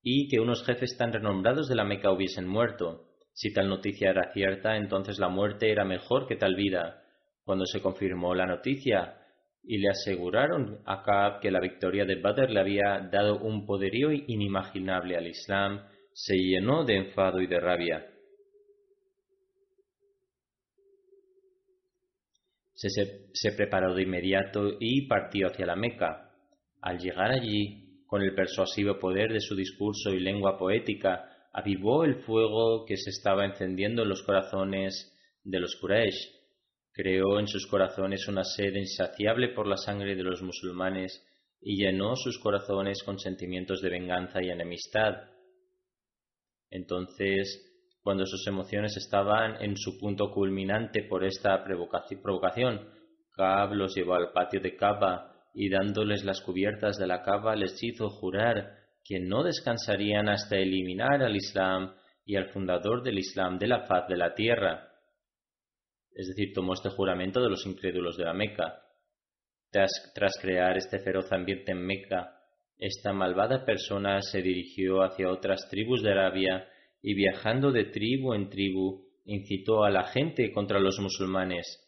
y 0.04 0.28
que 0.28 0.40
unos 0.40 0.66
jefes 0.66 0.98
tan 0.98 1.14
renombrados 1.14 1.70
de 1.70 1.76
la 1.76 1.86
Meca 1.86 2.12
hubiesen 2.12 2.46
muerto. 2.46 3.08
Si 3.32 3.54
tal 3.54 3.70
noticia 3.70 4.10
era 4.10 4.34
cierta, 4.34 4.76
entonces 4.76 5.18
la 5.18 5.30
muerte 5.30 5.72
era 5.72 5.86
mejor 5.86 6.28
que 6.28 6.36
tal 6.36 6.56
vida. 6.56 7.03
Cuando 7.44 7.66
se 7.66 7.82
confirmó 7.82 8.34
la 8.34 8.46
noticia 8.46 9.18
y 9.64 9.78
le 9.78 9.90
aseguraron 9.90 10.80
a 10.86 11.04
Kaab 11.04 11.40
que 11.42 11.52
la 11.52 11.60
victoria 11.60 12.06
de 12.06 12.20
Badr 12.22 12.50
le 12.50 12.60
había 12.60 13.10
dado 13.12 13.40
un 13.40 13.66
poderío 13.66 14.12
inimaginable 14.12 15.16
al 15.16 15.28
Islam, 15.28 15.86
se 16.14 16.36
llenó 16.36 16.84
de 16.84 16.98
enfado 16.98 17.42
y 17.42 17.48
de 17.48 17.60
rabia. 17.60 18.10
Se, 22.74 22.90
se 23.34 23.52
preparó 23.54 23.94
de 23.94 24.04
inmediato 24.04 24.78
y 24.80 25.08
partió 25.08 25.48
hacia 25.48 25.66
la 25.66 25.76
Meca. 25.76 26.32
Al 26.82 27.00
llegar 27.00 27.32
allí, 27.32 28.04
con 28.06 28.22
el 28.22 28.36
persuasivo 28.36 29.00
poder 29.00 29.32
de 29.32 29.40
su 29.40 29.56
discurso 29.56 30.10
y 30.12 30.20
lengua 30.20 30.58
poética, 30.58 31.30
avivó 31.54 32.04
el 32.04 32.16
fuego 32.24 32.86
que 32.86 32.98
se 32.98 33.10
estaba 33.10 33.46
encendiendo 33.46 34.04
en 34.04 34.10
los 34.10 34.24
corazones 34.24 35.14
de 35.44 35.60
los 35.60 35.78
Quraysh. 35.80 36.43
Creó 36.94 37.40
en 37.40 37.48
sus 37.48 37.66
corazones 37.68 38.28
una 38.28 38.44
sed 38.44 38.76
insaciable 38.76 39.50
por 39.50 39.68
la 39.68 39.78
sangre 39.78 40.16
de 40.16 40.24
los 40.24 40.42
musulmanes 40.42 41.26
y 41.60 41.84
llenó 41.84 42.16
sus 42.16 42.38
corazones 42.40 43.02
con 43.04 43.18
sentimientos 43.18 43.82
de 43.82 43.90
venganza 43.90 44.44
y 44.44 44.50
enemistad. 44.50 45.16
Entonces, 46.70 47.74
cuando 48.04 48.26
sus 48.26 48.46
emociones 48.48 48.96
estaban 48.98 49.62
en 49.64 49.78
su 49.78 49.98
punto 49.98 50.30
culminante 50.32 51.04
por 51.04 51.24
esta 51.24 51.64
provocación, 51.64 52.90
Kaab 53.36 53.74
los 53.74 53.96
llevó 53.96 54.16
al 54.16 54.32
patio 54.32 54.60
de 54.60 54.76
Kaaba 54.76 55.34
y 55.54 55.70
dándoles 55.70 56.24
las 56.24 56.42
cubiertas 56.42 56.98
de 56.98 57.08
la 57.08 57.24
cava 57.24 57.56
les 57.56 57.82
hizo 57.82 58.10
jurar 58.10 58.78
que 59.04 59.20
no 59.20 59.44
descansarían 59.44 60.30
hasta 60.30 60.58
eliminar 60.58 61.22
al 61.22 61.36
Islam 61.36 61.94
y 62.26 62.36
al 62.36 62.50
fundador 62.50 63.04
del 63.04 63.20
Islam 63.20 63.58
de 63.58 63.68
la 63.68 63.86
faz 63.86 64.08
de 64.08 64.18
la 64.18 64.34
tierra. 64.34 64.90
Es 66.16 66.28
decir, 66.28 66.54
tomó 66.54 66.74
este 66.74 66.90
juramento 66.90 67.42
de 67.42 67.50
los 67.50 67.66
incrédulos 67.66 68.18
de 68.18 68.26
la 68.26 68.34
Meca. 68.34 68.82
Tras, 69.72 70.38
crear 70.40 70.78
este 70.78 71.00
feroz 71.00 71.32
ambiente 71.32 71.72
en 71.72 71.86
Meca, 71.86 72.40
esta 72.78 73.14
malvada 73.14 73.66
persona 73.66 74.22
se 74.22 74.42
dirigió 74.42 75.02
hacia 75.02 75.32
otras 75.32 75.68
tribus 75.70 76.04
de 76.04 76.12
Arabia 76.12 76.68
y 77.02 77.16
viajando 77.16 77.72
de 77.72 77.86
tribu 77.86 78.34
en 78.34 78.50
tribu 78.50 79.08
incitó 79.26 79.84
a 79.84 79.90
la 79.90 80.04
gente 80.04 80.52
contra 80.52 80.80
los 80.80 81.00
musulmanes. 81.00 81.80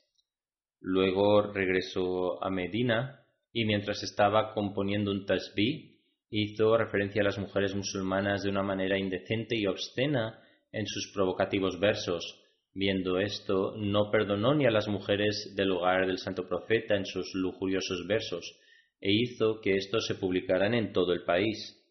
Luego 0.79 1.51
regresó 1.53 2.43
a 2.43 2.49
Medina 2.49 3.25
y 3.51 3.65
mientras 3.65 4.03
estaba 4.03 4.53
componiendo 4.53 5.11
un 5.11 5.25
tasbih, 5.25 5.99
hizo 6.29 6.77
referencia 6.77 7.21
a 7.21 7.25
las 7.25 7.37
mujeres 7.37 7.75
musulmanas 7.75 8.43
de 8.43 8.49
una 8.49 8.63
manera 8.63 8.97
indecente 8.97 9.55
y 9.55 9.67
obscena 9.67 10.41
en 10.71 10.85
sus 10.87 11.11
provocativos 11.13 11.79
versos. 11.79 12.44
Viendo 12.77 13.19
esto, 13.19 13.73
no 13.77 14.11
perdonó 14.11 14.53
ni 14.53 14.65
a 14.65 14.69
las 14.69 14.89
mujeres 14.89 15.53
del 15.55 15.71
hogar 15.71 16.05
del 16.05 16.17
santo 16.17 16.45
profeta 16.45 16.97
en 16.97 17.05
sus 17.05 17.33
lujuriosos 17.33 18.05
versos, 18.05 18.59
e 18.99 19.13
hizo 19.13 19.61
que 19.61 19.77
estos 19.77 20.05
se 20.05 20.15
publicaran 20.15 20.73
en 20.73 20.91
todo 20.91 21.13
el 21.13 21.23
país. 21.23 21.81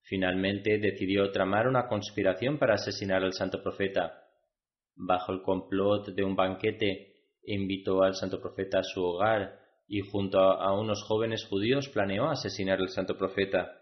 Finalmente 0.00 0.78
decidió 0.78 1.30
tramar 1.30 1.68
una 1.68 1.88
conspiración 1.88 2.58
para 2.58 2.74
asesinar 2.74 3.22
al 3.22 3.34
santo 3.34 3.62
profeta. 3.62 4.18
Bajo 4.94 5.30
el 5.30 5.42
complot 5.42 6.14
de 6.14 6.24
un 6.24 6.36
banquete, 6.36 7.12
invitó 7.44 8.02
al 8.02 8.14
santo 8.14 8.40
profeta 8.40 8.78
a 8.78 8.84
su 8.84 9.04
hogar 9.04 9.60
y 9.86 10.00
junto 10.00 10.38
a 10.38 10.72
unos 10.72 11.02
jóvenes 11.02 11.44
judíos 11.44 11.90
planeó 11.90 12.30
asesinar 12.30 12.80
al 12.80 12.88
santo 12.88 13.18
profeta. 13.18 13.81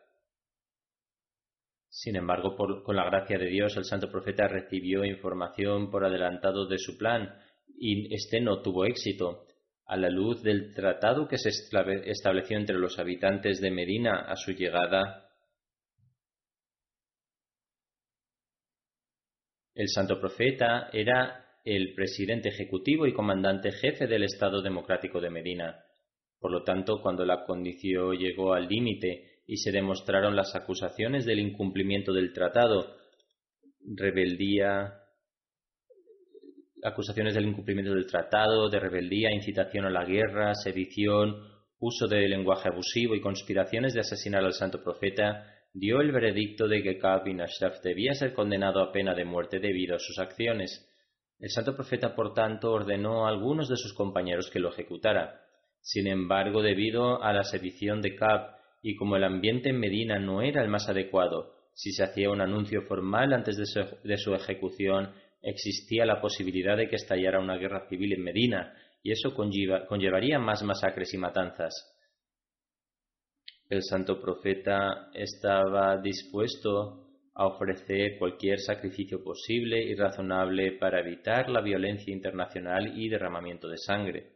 Sin 1.91 2.15
embargo, 2.15 2.57
con 2.57 2.95
la 2.95 3.05
gracia 3.05 3.37
de 3.37 3.47
Dios, 3.47 3.77
el 3.77 3.85
santo 3.85 4.09
profeta 4.09 4.47
recibió 4.47 5.05
información 5.05 5.91
por 5.91 6.05
adelantado 6.05 6.67
de 6.67 6.79
su 6.79 6.97
plan 6.97 7.35
y 7.77 8.15
éste 8.15 8.41
no 8.41 8.63
tuvo 8.63 8.85
éxito. 8.85 9.45
A 9.87 9.97
la 9.97 10.09
luz 10.09 10.41
del 10.43 10.73
tratado 10.73 11.27
que 11.27 11.37
se 11.37 11.49
estableció 11.49 12.57
entre 12.57 12.79
los 12.79 12.97
habitantes 13.01 13.61
de 13.61 13.73
Medina 13.73 14.21
a 14.21 14.37
su 14.37 14.53
llegada, 14.53 15.29
el 19.75 19.89
santo 19.89 20.21
profeta 20.21 20.91
era 20.93 21.45
el 21.65 21.93
presidente 21.95 22.51
ejecutivo 22.51 23.05
y 23.09 23.13
comandante 23.13 23.73
jefe 23.73 24.07
del 24.07 24.23
Estado 24.23 24.63
Democrático 24.63 25.21
de 25.21 25.31
Medina. 25.31 25.85
Por 26.39 26.53
lo 26.53 26.63
tanto, 26.63 27.03
cuando 27.03 27.25
la 27.25 27.45
condición 27.45 28.17
llegó 28.17 28.55
al 28.55 28.69
límite 28.69 29.30
y 29.51 29.57
se 29.57 29.73
demostraron 29.73 30.37
las 30.37 30.55
acusaciones 30.55 31.27
del 31.27 31.41
incumplimiento 31.41 32.13
del 32.13 32.33
tratado, 32.33 32.95
rebeldía, 33.85 34.95
acusaciones 36.85 37.35
del 37.35 37.49
incumplimiento 37.49 37.93
del 37.93 38.07
tratado, 38.07 38.69
de 38.69 38.79
rebeldía, 38.79 39.33
incitación 39.33 39.87
a 39.87 39.91
la 39.91 40.05
guerra, 40.05 40.55
sedición, 40.55 41.35
uso 41.81 42.07
de 42.07 42.29
lenguaje 42.29 42.69
abusivo 42.69 43.17
y 43.17 43.21
conspiraciones 43.21 43.93
de 43.93 44.03
asesinar 44.03 44.45
al 44.45 44.53
santo 44.53 44.85
profeta, 44.85 45.53
dio 45.75 46.01
el 46.01 46.13
veredicto 46.13 46.69
de 46.69 46.85
que 46.85 46.99
Ka'b 46.99 47.25
bin 47.25 47.41
Ashraf 47.41 47.83
debía 47.83 48.15
ser 48.15 48.35
condenado 48.35 48.81
a 48.81 48.93
pena 48.93 49.17
de 49.17 49.25
muerte 49.25 49.59
debido 49.59 49.97
a 49.97 49.99
sus 49.99 50.21
acciones. 50.21 50.89
El 51.41 51.51
santo 51.51 51.75
profeta, 51.75 52.15
por 52.15 52.35
tanto, 52.35 52.71
ordenó 52.71 53.27
a 53.27 53.31
algunos 53.31 53.69
de 53.69 53.77
sus 53.77 53.95
compañeros 53.95 54.49
que 54.49 54.61
lo 54.61 54.71
ejecutara. 54.71 55.41
Sin 55.81 56.07
embargo, 56.07 56.63
debido 56.63 57.21
a 57.21 57.33
la 57.33 57.43
sedición 57.43 58.01
de 58.01 58.15
Ka'b 58.15 58.60
y 58.83 58.97
como 58.97 59.17
el 59.17 59.25
ambiente 59.25 59.71
en 59.71 59.79
Medina 59.79 60.19
no 60.19 60.43
era 60.43 60.63
el 60.63 60.69
más 60.69 60.89
adecuado, 60.89 61.55
si 61.75 61.93
se 61.93 62.05
hacía 62.05 62.31
un 62.31 62.41
anuncio 62.41 62.83
formal 62.83 63.33
antes 63.33 63.57
de 63.57 64.17
su, 64.17 64.35
ejecución, 64.35 65.13
existía 65.43 66.05
la 66.05 66.21
posibilidad 66.21 66.77
de 66.77 66.89
que 66.89 66.97
estallara 66.97 67.41
una 67.41 67.57
guerra 67.57 67.89
civil 67.89 68.13
en 68.13 68.23
Medina, 68.23 68.75
y 69.03 69.13
eso 69.13 69.35
conllevaría 69.35 70.39
más 70.39 70.63
masacres 70.63 71.13
y 71.15 71.19
matanzas. 71.19 71.73
El 73.69 73.83
santo 73.83 74.21
profeta 74.21 75.11
estaba 75.15 76.01
dispuesto 76.03 77.07
a 77.35 77.47
ofrecer 77.47 78.19
cualquier 78.19 78.59
sacrificio 78.59 79.23
posible 79.23 79.83
y 79.83 79.95
razonable 79.95 80.73
para 80.73 81.01
evitar 81.01 81.49
la 81.49 81.63
violencia 81.63 82.13
internacional 82.13 82.99
y 82.99 83.09
derramamiento 83.09 83.69
de 83.69 83.79
sangre. 83.79 84.33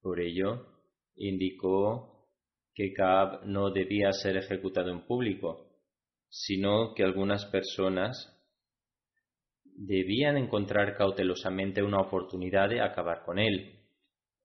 Por 0.00 0.20
ello, 0.20 0.77
indicó 1.18 2.26
que 2.74 2.92
Kaab 2.92 3.44
no 3.44 3.70
debía 3.70 4.12
ser 4.12 4.36
ejecutado 4.36 4.90
en 4.90 5.04
público, 5.04 5.66
sino 6.28 6.94
que 6.94 7.02
algunas 7.02 7.44
personas 7.46 8.34
debían 9.64 10.36
encontrar 10.36 10.96
cautelosamente 10.96 11.82
una 11.82 12.00
oportunidad 12.00 12.68
de 12.68 12.80
acabar 12.80 13.22
con 13.24 13.38
él. 13.38 13.78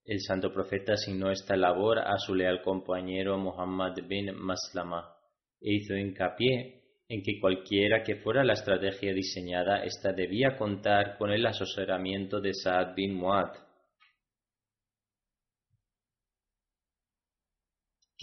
El 0.05 0.19
santo 0.19 0.51
profeta 0.53 0.93
asignó 0.93 1.31
esta 1.31 1.55
labor 1.55 1.99
a 1.99 2.17
su 2.17 2.35
leal 2.35 2.61
compañero 2.61 3.37
Muhammad 3.37 3.93
bin 4.07 4.35
Maslama 4.35 5.15
e 5.61 5.75
hizo 5.75 5.95
hincapié 5.95 6.83
en 7.07 7.21
que 7.21 7.39
cualquiera 7.39 8.03
que 8.03 8.15
fuera 8.17 8.43
la 8.43 8.53
estrategia 8.53 9.13
diseñada, 9.13 9.83
ésta 9.83 10.13
debía 10.13 10.57
contar 10.57 11.17
con 11.17 11.31
el 11.31 11.45
asesoramiento 11.45 12.41
de 12.41 12.53
Saad 12.53 12.95
bin 12.95 13.13
Muad. 13.13 13.51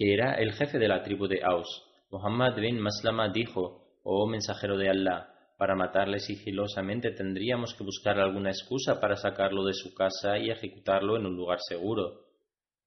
Que 0.00 0.14
era 0.14 0.32
el 0.36 0.54
jefe 0.54 0.78
de 0.78 0.88
la 0.88 1.02
tribu 1.02 1.26
de 1.26 1.42
Aus. 1.44 1.68
Muhammad 2.10 2.56
bin 2.56 2.80
Maslama 2.80 3.28
dijo, 3.28 3.98
Oh 4.02 4.26
mensajero 4.26 4.78
de 4.78 4.88
Allah, 4.88 5.28
para 5.58 5.76
matarle 5.76 6.20
sigilosamente 6.20 7.10
tendríamos 7.10 7.74
que 7.74 7.84
buscar 7.84 8.18
alguna 8.18 8.48
excusa 8.48 8.98
para 8.98 9.16
sacarlo 9.16 9.62
de 9.62 9.74
su 9.74 9.92
casa 9.92 10.38
y 10.38 10.48
ejecutarlo 10.48 11.18
en 11.18 11.26
un 11.26 11.36
lugar 11.36 11.58
seguro. 11.60 12.24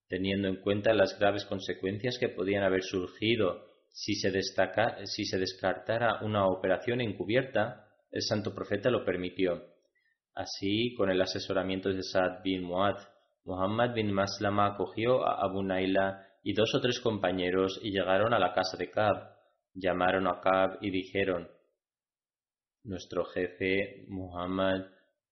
Teniendo 0.08 0.48
en 0.48 0.56
cuenta 0.56 0.92
las 0.96 1.20
graves 1.20 1.46
consecuencias 1.46 2.18
que 2.18 2.30
podían 2.30 2.64
haber 2.64 2.82
surgido 2.82 3.64
si 3.92 4.16
se, 4.16 4.32
si 5.06 5.26
se 5.26 5.38
descartara 5.38 6.18
una 6.24 6.48
operación 6.48 7.00
encubierta, 7.00 7.90
el 8.10 8.24
santo 8.24 8.56
profeta 8.56 8.90
lo 8.90 9.06
permitió. 9.06 9.62
Así, 10.34 10.96
con 10.96 11.12
el 11.12 11.22
asesoramiento 11.22 11.90
de 11.90 12.02
Saad 12.02 12.42
bin 12.44 12.64
Muad, 12.64 12.98
Muhammad 13.46 13.94
bin 13.94 14.12
Maslama 14.12 14.66
acogió 14.66 15.24
a 15.28 15.46
Abu 15.46 15.62
Naila 15.62 16.33
y 16.44 16.54
dos 16.54 16.76
o 16.76 16.82
tres 16.82 17.00
compañeros 17.00 17.80
y 17.82 17.92
llegaron 17.92 18.34
a 18.34 18.40
la 18.40 18.54
casa 18.54 18.78
de 18.78 18.92
Cab. 18.92 19.34
Llamaron 19.74 20.28
a 20.28 20.40
Cab 20.42 20.78
y 20.82 20.92
dijeron, 20.92 21.48
nuestro 22.84 23.24
jefe 23.26 24.06
Muhammad 24.10 24.82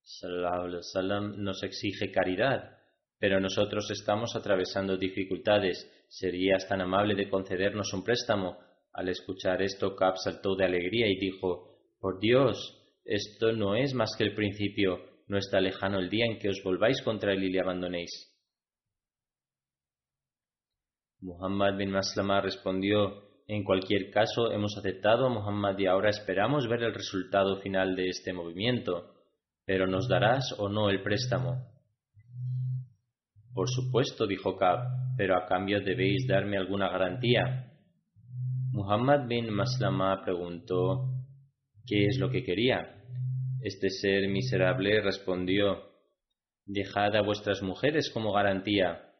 sallam, 0.01 1.43
nos 1.43 1.61
exige 1.63 2.11
caridad, 2.11 2.77
pero 3.19 3.39
nosotros 3.39 3.91
estamos 3.91 4.35
atravesando 4.35 4.97
dificultades. 4.97 5.89
¿Serías 6.07 6.67
tan 6.67 6.81
amable 6.81 7.15
de 7.15 7.29
concedernos 7.29 7.93
un 7.93 8.03
préstamo? 8.03 8.57
Al 8.93 9.09
escuchar 9.09 9.61
esto, 9.61 9.95
Cab 9.95 10.17
saltó 10.17 10.55
de 10.55 10.65
alegría 10.65 11.07
y 11.07 11.19
dijo, 11.19 11.77
Por 11.99 12.19
Dios, 12.19 12.77
esto 13.05 13.51
no 13.51 13.75
es 13.75 13.93
más 13.93 14.15
que 14.17 14.23
el 14.23 14.33
principio, 14.33 14.99
no 15.27 15.37
está 15.37 15.61
lejano 15.61 15.99
el 15.99 16.09
día 16.09 16.25
en 16.25 16.39
que 16.39 16.49
os 16.49 16.61
volváis 16.63 17.01
contra 17.01 17.33
él 17.33 17.43
y 17.43 17.51
le 17.51 17.59
abandonéis. 17.59 18.30
Muhammad 21.21 21.77
bin 21.77 21.91
Maslama 21.91 22.41
respondió, 22.41 23.21
en 23.47 23.63
cualquier 23.63 24.09
caso 24.09 24.51
hemos 24.51 24.75
aceptado 24.75 25.27
a 25.27 25.29
Muhammad 25.29 25.77
y 25.77 25.85
ahora 25.85 26.09
esperamos 26.09 26.67
ver 26.67 26.81
el 26.81 26.95
resultado 26.95 27.57
final 27.61 27.95
de 27.95 28.07
este 28.07 28.33
movimiento. 28.33 29.13
Pero 29.65 29.85
¿nos 29.85 30.07
darás 30.07 30.55
o 30.57 30.67
no 30.67 30.89
el 30.89 31.03
préstamo? 31.03 31.63
Por 33.53 33.69
supuesto, 33.69 34.25
dijo 34.25 34.57
Kab, 34.57 34.79
pero 35.15 35.37
a 35.37 35.45
cambio 35.45 35.81
debéis 35.81 36.25
darme 36.27 36.57
alguna 36.57 36.89
garantía. 36.89 37.71
Muhammad 38.71 39.27
bin 39.27 39.51
Maslama 39.51 40.23
preguntó, 40.23 41.07
¿qué 41.85 42.07
es 42.07 42.17
lo 42.17 42.31
que 42.31 42.43
quería? 42.43 42.95
Este 43.61 43.91
ser 43.91 44.27
miserable 44.27 45.01
respondió, 45.01 45.91
Dejad 46.65 47.15
a 47.15 47.21
vuestras 47.21 47.61
mujeres 47.61 48.09
como 48.11 48.33
garantía. 48.33 49.10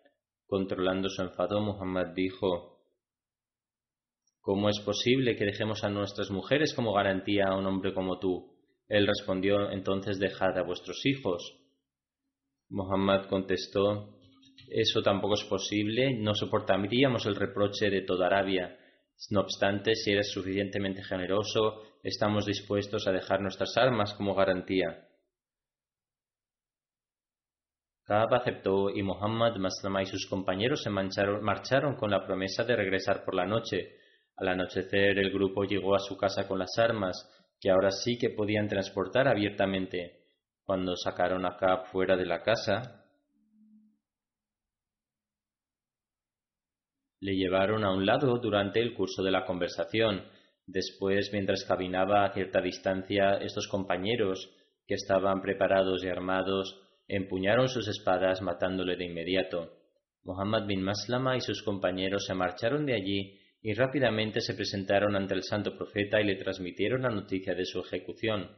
Controlando 0.52 1.08
su 1.08 1.22
enfado, 1.22 1.62
Muhammad 1.62 2.08
dijo, 2.14 2.78
¿Cómo 4.42 4.68
es 4.68 4.82
posible 4.82 5.38
que 5.38 5.46
dejemos 5.46 5.82
a 5.86 5.90
nuestras 5.90 6.30
mujeres 6.30 6.74
como 6.74 6.92
garantía 6.92 7.46
a 7.48 7.58
un 7.58 7.66
hombre 7.68 7.94
como 7.94 8.20
tú? 8.20 8.54
Él 8.90 9.08
respondió, 9.08 9.72
entonces 9.72 10.20
dejad 10.20 10.58
a 10.58 10.64
vuestros 10.64 11.06
hijos. 11.06 11.58
Muhammad 12.68 13.30
contestó, 13.30 14.20
eso 14.68 15.02
tampoco 15.02 15.36
es 15.36 15.46
posible, 15.46 16.18
no 16.20 16.36
soportaríamos 16.36 17.26
el 17.28 17.38
reproche 17.38 17.90
de 17.90 18.02
toda 18.02 18.26
Arabia. 18.26 18.78
No 19.30 19.40
obstante, 19.40 19.96
si 19.96 20.12
eres 20.12 20.34
suficientemente 20.34 21.02
generoso, 21.02 21.82
estamos 22.04 22.46
dispuestos 22.46 23.08
a 23.08 23.14
dejar 23.14 23.40
nuestras 23.40 23.78
armas 23.78 24.14
como 24.16 24.36
garantía. 24.36 25.11
Kaab 28.12 28.34
aceptó 28.34 28.90
y 28.90 29.04
Muhammad, 29.04 29.56
Maslama 29.56 30.02
y 30.02 30.06
sus 30.06 30.28
compañeros 30.28 30.84
se 30.84 30.90
marcharon 30.90 31.96
con 31.96 32.12
la 32.12 32.26
promesa 32.26 32.66
de 32.66 32.76
regresar 32.76 33.24
por 33.24 33.34
la 33.34 33.46
noche. 33.46 33.96
Al 34.36 34.50
anochecer 34.50 35.18
el 35.18 35.32
grupo 35.32 35.64
llegó 35.64 35.96
a 35.96 36.00
su 36.00 36.18
casa 36.18 36.46
con 36.46 36.60
las 36.60 36.78
armas, 36.78 37.16
que 37.58 37.72
ahora 37.72 37.90
sí 37.90 38.18
que 38.18 38.32
podían 38.32 38.68
transportar 38.68 39.30
abiertamente. 39.30 40.26
Cuando 40.66 40.98
sacaron 40.98 41.46
a 41.46 41.56
Kaab 41.56 41.86
fuera 41.86 42.18
de 42.18 42.26
la 42.26 42.44
casa, 42.44 43.06
le 47.22 47.32
llevaron 47.38 47.86
a 47.86 47.94
un 47.94 48.06
lado 48.06 48.40
durante 48.40 48.82
el 48.82 48.94
curso 48.94 49.24
de 49.24 49.32
la 49.32 49.46
conversación. 49.46 50.26
Después, 50.68 51.30
mientras 51.32 51.64
caminaba 51.64 52.26
a 52.26 52.34
cierta 52.34 52.60
distancia, 52.60 53.38
estos 53.38 53.70
compañeros, 53.70 54.54
que 54.86 54.96
estaban 54.96 55.42
preparados 55.42 56.04
y 56.04 56.10
armados, 56.10 56.91
empuñaron 57.16 57.68
sus 57.68 57.90
espadas 57.90 58.42
matándole 58.42 58.96
de 58.96 59.06
inmediato. 59.06 59.74
Muhammad 60.24 60.66
bin 60.66 60.82
Maslama 60.82 61.36
y 61.36 61.42
sus 61.42 61.62
compañeros 61.62 62.26
se 62.26 62.34
marcharon 62.34 62.86
de 62.86 62.96
allí 62.96 63.38
y 63.62 63.74
rápidamente 63.74 64.40
se 64.40 64.54
presentaron 64.54 65.16
ante 65.16 65.34
el 65.34 65.44
santo 65.44 65.76
profeta 65.76 66.22
y 66.22 66.26
le 66.26 66.38
transmitieron 66.38 67.02
la 67.02 67.10
noticia 67.10 67.54
de 67.54 67.66
su 67.66 67.82
ejecución. 67.82 68.50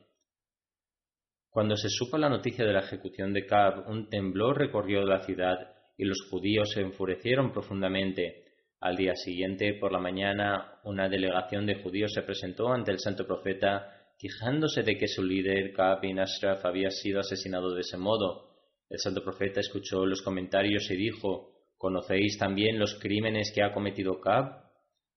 Cuando 1.49 1.75
se 1.75 1.89
supo 1.89 2.17
la 2.17 2.29
noticia 2.29 2.63
de 2.63 2.73
la 2.73 2.81
ejecución 2.81 3.33
de 3.33 3.45
Kab, 3.47 3.89
un 3.89 4.07
temblor 4.09 4.57
recorrió 4.57 5.03
la 5.03 5.19
ciudad 5.19 5.73
y 5.97 6.05
los 6.05 6.27
judíos 6.29 6.71
se 6.71 6.81
enfurecieron 6.81 7.51
profundamente. 7.51 8.43
Al 8.79 8.95
día 8.97 9.15
siguiente, 9.15 9.73
por 9.79 9.91
la 9.91 9.99
mañana, 9.99 10.79
una 10.83 11.09
delegación 11.09 11.65
de 11.65 11.81
judíos 11.81 12.11
se 12.13 12.21
presentó 12.21 12.71
ante 12.71 12.91
el 12.91 12.99
santo 12.99 13.25
profeta 13.25 14.02
quejándose 14.17 14.83
de 14.83 14.97
que 14.97 15.07
su 15.07 15.23
líder, 15.23 15.73
Kab 15.73 16.01
bin 16.01 16.19
Ashraf, 16.19 16.65
había 16.65 16.89
sido 16.89 17.19
asesinado 17.19 17.73
de 17.73 17.81
ese 17.81 17.97
modo. 17.97 18.49
El 18.89 18.99
santo 18.99 19.23
profeta 19.23 19.59
escuchó 19.59 20.05
los 20.05 20.21
comentarios 20.21 20.89
y 20.91 20.95
dijo, 20.95 21.53
¿Conocéis 21.77 22.37
también 22.37 22.79
los 22.79 22.95
crímenes 22.95 23.51
que 23.53 23.61
ha 23.61 23.73
cometido 23.73 24.21
Kab? 24.21 24.63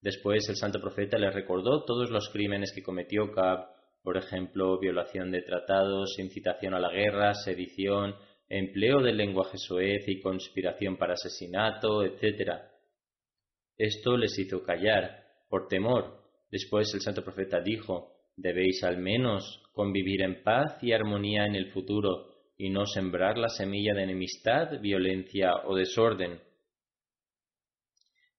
Después 0.01 0.49
el 0.49 0.57
santo 0.57 0.81
profeta 0.81 1.19
le 1.19 1.31
recordó 1.31 1.85
todos 1.85 2.11
los 2.11 2.29
crímenes 2.31 2.73
que 2.73 2.83
cometió 2.83 3.31
Kab, 3.31 3.69
por 4.03 4.17
ejemplo, 4.17 4.79
violación 4.79 5.31
de 5.31 5.43
tratados, 5.43 6.19
incitación 6.19 6.75
a 6.75 6.81
la 6.81 6.91
guerra, 6.91 7.35
sedición, 7.35 8.15
empleo 8.49 9.03
del 9.03 9.17
lenguaje 9.17 9.59
soez 9.59 10.09
y 10.09 10.21
conspiración 10.21 10.97
para 10.97 11.15
asesinato, 11.15 12.05
etc. 12.05 12.53
Esto 13.77 14.17
les 14.17 14.39
hizo 14.39 14.63
callar, 14.63 15.25
por 15.49 15.69
temor. 15.69 16.23
Después 16.51 16.93
el 16.95 17.01
santo 17.01 17.23
profeta 17.23 17.61
dijo, 17.61 18.16
debéis 18.37 18.85
al 18.85 18.99
menos 18.99 19.63
convivir 19.73 20.23
en 20.23 20.43
paz 20.43 20.83
y 20.83 20.93
armonía 20.93 21.47
en 21.47 21.55
el 21.55 21.73
futuro 21.73 22.37
y 22.57 22.71
no 22.71 22.87
sembrar 22.87 23.37
la 23.37 23.49
semilla 23.49 23.95
de 23.95 24.05
enemistad, 24.05 24.81
violencia 24.81 25.53
o 25.67 25.75
desorden. 25.75 26.41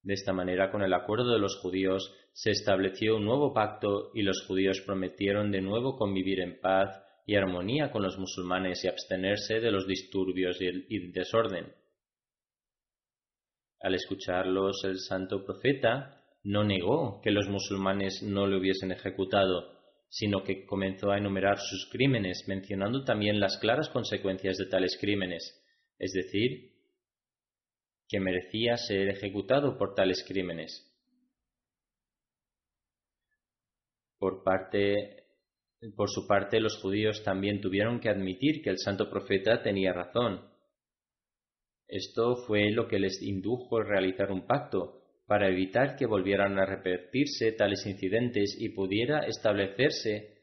De 0.02 0.14
esta 0.14 0.32
manera, 0.32 0.70
con 0.70 0.82
el 0.82 0.94
acuerdo 0.94 1.32
de 1.32 1.38
los 1.38 1.56
judíos, 1.60 2.14
se 2.32 2.50
estableció 2.50 3.16
un 3.16 3.24
nuevo 3.24 3.52
pacto 3.52 4.10
y 4.14 4.22
los 4.22 4.44
judíos 4.46 4.80
prometieron 4.86 5.50
de 5.50 5.60
nuevo 5.60 5.96
convivir 5.96 6.40
en 6.40 6.60
paz 6.60 7.02
y 7.26 7.34
armonía 7.34 7.90
con 7.90 8.02
los 8.02 8.16
musulmanes 8.16 8.82
y 8.84 8.88
abstenerse 8.88 9.60
de 9.60 9.70
los 9.70 9.86
disturbios 9.86 10.60
y 10.60 10.66
el, 10.66 11.12
desorden. 11.12 11.72
Al 13.80 13.94
escucharlos, 13.94 14.82
el 14.84 14.98
santo 14.98 15.44
profeta 15.44 16.24
no 16.42 16.64
negó 16.64 17.20
que 17.20 17.30
los 17.30 17.48
musulmanes 17.48 18.22
no 18.22 18.46
le 18.46 18.56
hubiesen 18.56 18.92
ejecutado, 18.92 19.77
sino 20.08 20.42
que 20.42 20.64
comenzó 20.64 21.10
a 21.10 21.18
enumerar 21.18 21.58
sus 21.58 21.88
crímenes, 21.90 22.44
mencionando 22.46 23.04
también 23.04 23.40
las 23.40 23.58
claras 23.58 23.88
consecuencias 23.90 24.56
de 24.56 24.66
tales 24.66 24.96
crímenes, 25.00 25.62
es 25.98 26.12
decir, 26.12 26.72
que 28.08 28.20
merecía 28.20 28.76
ser 28.76 29.10
ejecutado 29.10 29.76
por 29.76 29.94
tales 29.94 30.24
crímenes. 30.26 30.84
Por, 34.18 34.42
parte, 34.42 35.26
por 35.94 36.08
su 36.10 36.26
parte, 36.26 36.58
los 36.58 36.80
judíos 36.80 37.22
también 37.22 37.60
tuvieron 37.60 38.00
que 38.00 38.08
admitir 38.08 38.62
que 38.62 38.70
el 38.70 38.78
santo 38.78 39.10
profeta 39.10 39.62
tenía 39.62 39.92
razón. 39.92 40.50
Esto 41.86 42.36
fue 42.46 42.70
lo 42.70 42.88
que 42.88 42.98
les 42.98 43.22
indujo 43.22 43.78
a 43.78 43.84
realizar 43.84 44.32
un 44.32 44.46
pacto 44.46 44.97
para 45.28 45.48
evitar 45.48 45.94
que 45.94 46.06
volvieran 46.06 46.58
a 46.58 46.66
repetirse 46.66 47.52
tales 47.52 47.86
incidentes 47.86 48.56
y 48.58 48.70
pudiera 48.70 49.26
establecerse 49.26 50.38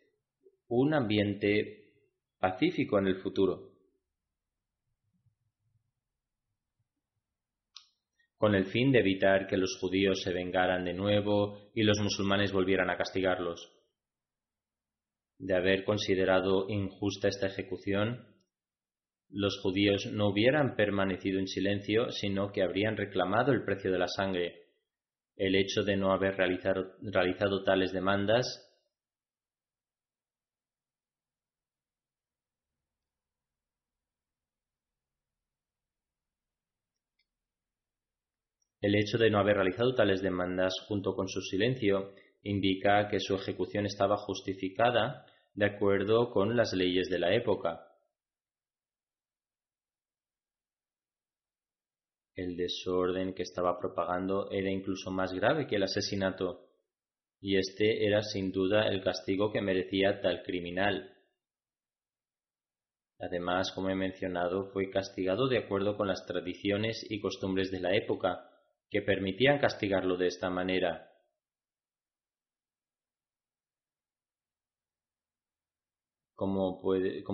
un 0.69 0.93
ambiente 0.93 1.89
pacífico 2.39 2.99
en 2.99 3.07
el 3.07 3.17
futuro. 3.17 3.75
con 8.37 8.53
el 8.53 8.65
fin 8.65 8.91
de 8.91 8.99
evitar 8.99 9.47
que 9.47 9.57
los 9.57 9.75
judíos 9.79 10.21
se 10.21 10.31
vengaran 10.31 10.85
de 10.85 10.93
nuevo 10.93 11.71
y 11.73 11.81
los 11.81 11.97
musulmanes 11.99 12.51
volvieran 12.51 12.91
a 12.91 12.97
castigarlos. 12.97 13.71
De 15.39 15.55
haber 15.55 15.83
considerado 15.83 16.69
injusta 16.69 17.27
esta 17.27 17.47
ejecución, 17.47 18.27
los 19.29 19.59
judíos 19.61 20.11
no 20.13 20.27
hubieran 20.29 20.75
permanecido 20.75 21.39
en 21.39 21.47
silencio, 21.47 22.11
sino 22.11 22.51
que 22.51 22.61
habrían 22.61 22.97
reclamado 22.97 23.51
el 23.51 23.63
precio 23.63 23.91
de 23.91 23.97
la 23.97 24.07
sangre. 24.07 24.64
El 25.37 25.55
hecho 25.55 25.83
de 25.83 25.97
no 25.97 26.11
haber 26.13 26.37
realizado, 26.37 27.63
tales 27.63 27.91
demandas 27.91 28.61
El 38.81 38.93
hecho 38.93 39.17
de 39.17 39.31
no 39.31 39.39
haber 39.39 39.55
realizado 39.55 39.95
tales 39.95 40.21
demandas 40.21 40.75
junto 40.87 41.15
con 41.15 41.27
su 41.27 41.41
silencio 41.41 42.13
indica 42.43 43.07
que 43.07 43.19
su 43.19 43.33
ejecución 43.33 43.87
estaba 43.87 44.15
justificada 44.15 45.25
de 45.55 45.65
acuerdo 45.65 46.29
con 46.29 46.55
las 46.55 46.71
leyes 46.73 47.09
de 47.09 47.17
la 47.17 47.33
época. 47.33 47.94
El 52.35 52.57
desorden 52.57 53.33
que 53.33 53.43
estaba 53.43 53.79
propagando 53.79 54.51
era 54.51 54.69
incluso 54.69 55.09
más 55.09 55.33
grave 55.33 55.67
que 55.67 55.77
el 55.77 55.83
asesinato, 55.83 56.67
y 57.39 57.57
este 57.57 58.05
era 58.05 58.21
sin 58.21 58.51
duda 58.51 58.87
el 58.89 59.01
castigo 59.01 59.51
que 59.51 59.61
merecía 59.61 60.19
tal 60.19 60.43
criminal. 60.43 61.15
Además, 63.19 63.71
como 63.71 63.89
he 63.89 63.95
mencionado, 63.95 64.65
fue 64.71 64.89
castigado 64.89 65.47
de 65.47 65.59
acuerdo 65.59 65.95
con 65.95 66.07
las 66.07 66.25
tradiciones 66.25 67.05
y 67.09 67.21
costumbres 67.21 67.71
de 67.71 67.79
la 67.79 67.95
época, 67.95 68.49
que 68.89 69.01
permitían 69.01 69.59
castigarlo 69.59 70.17
de 70.17 70.27
esta 70.27 70.49
manera. 70.49 71.09
Como, 76.35 76.81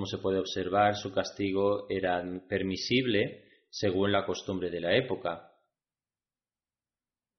se 0.05 0.19
puede 0.19 0.37
observar, 0.37 0.95
su 0.95 1.11
castigo 1.11 1.87
era 1.89 2.23
permisible 2.47 3.50
según 3.71 4.11
la 4.11 4.25
costumbre 4.25 4.69
de 4.69 4.81
la 4.81 4.95
época, 4.95 5.51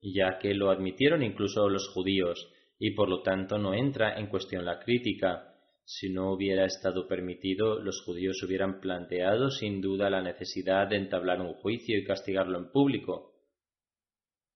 ya 0.01 0.39
que 0.39 0.53
lo 0.53 0.69
admitieron 0.69 1.23
incluso 1.23 1.69
los 1.69 1.87
judíos, 1.89 2.49
y 2.77 2.91
por 2.91 3.07
lo 3.07 3.21
tanto 3.21 3.57
no 3.57 3.73
entra 3.73 4.19
en 4.19 4.27
cuestión 4.27 4.65
la 4.65 4.79
crítica. 4.79 5.55
Si 5.85 6.09
no 6.09 6.33
hubiera 6.33 6.65
estado 6.65 7.07
permitido, 7.07 7.79
los 7.79 8.01
judíos 8.01 8.41
hubieran 8.43 8.81
planteado 8.81 9.49
sin 9.49 9.79
duda 9.79 10.09
la 10.09 10.21
necesidad 10.21 10.87
de 10.87 10.97
entablar 10.97 11.39
un 11.39 11.53
juicio 11.53 11.97
y 11.97 12.03
castigarlo 12.03 12.57
en 12.57 12.71
público. 12.71 13.33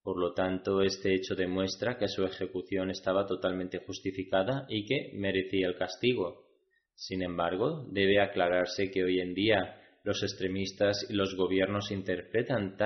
Por 0.02 0.18
lo 0.18 0.32
tanto, 0.32 0.82
este 0.82 1.14
hecho 1.14 1.34
demuestra 1.34 1.96
que 1.96 2.08
su 2.08 2.24
ejecución 2.24 2.90
estaba 2.90 3.26
totalmente 3.26 3.78
justificada 3.78 4.66
y 4.68 4.84
que 4.84 5.12
merecía 5.14 5.68
el 5.68 5.76
castigo. 5.76 6.46
Sin 6.94 7.22
embargo, 7.22 7.86
debe 7.92 8.20
aclararse 8.20 8.90
que 8.90 9.04
hoy 9.04 9.20
en 9.20 9.34
día 9.34 9.87
los 10.02 10.22
extremistas 10.22 11.06
y 11.08 11.14
los 11.14 11.34
gobiernos 11.36 11.90
interpretan, 11.90 12.76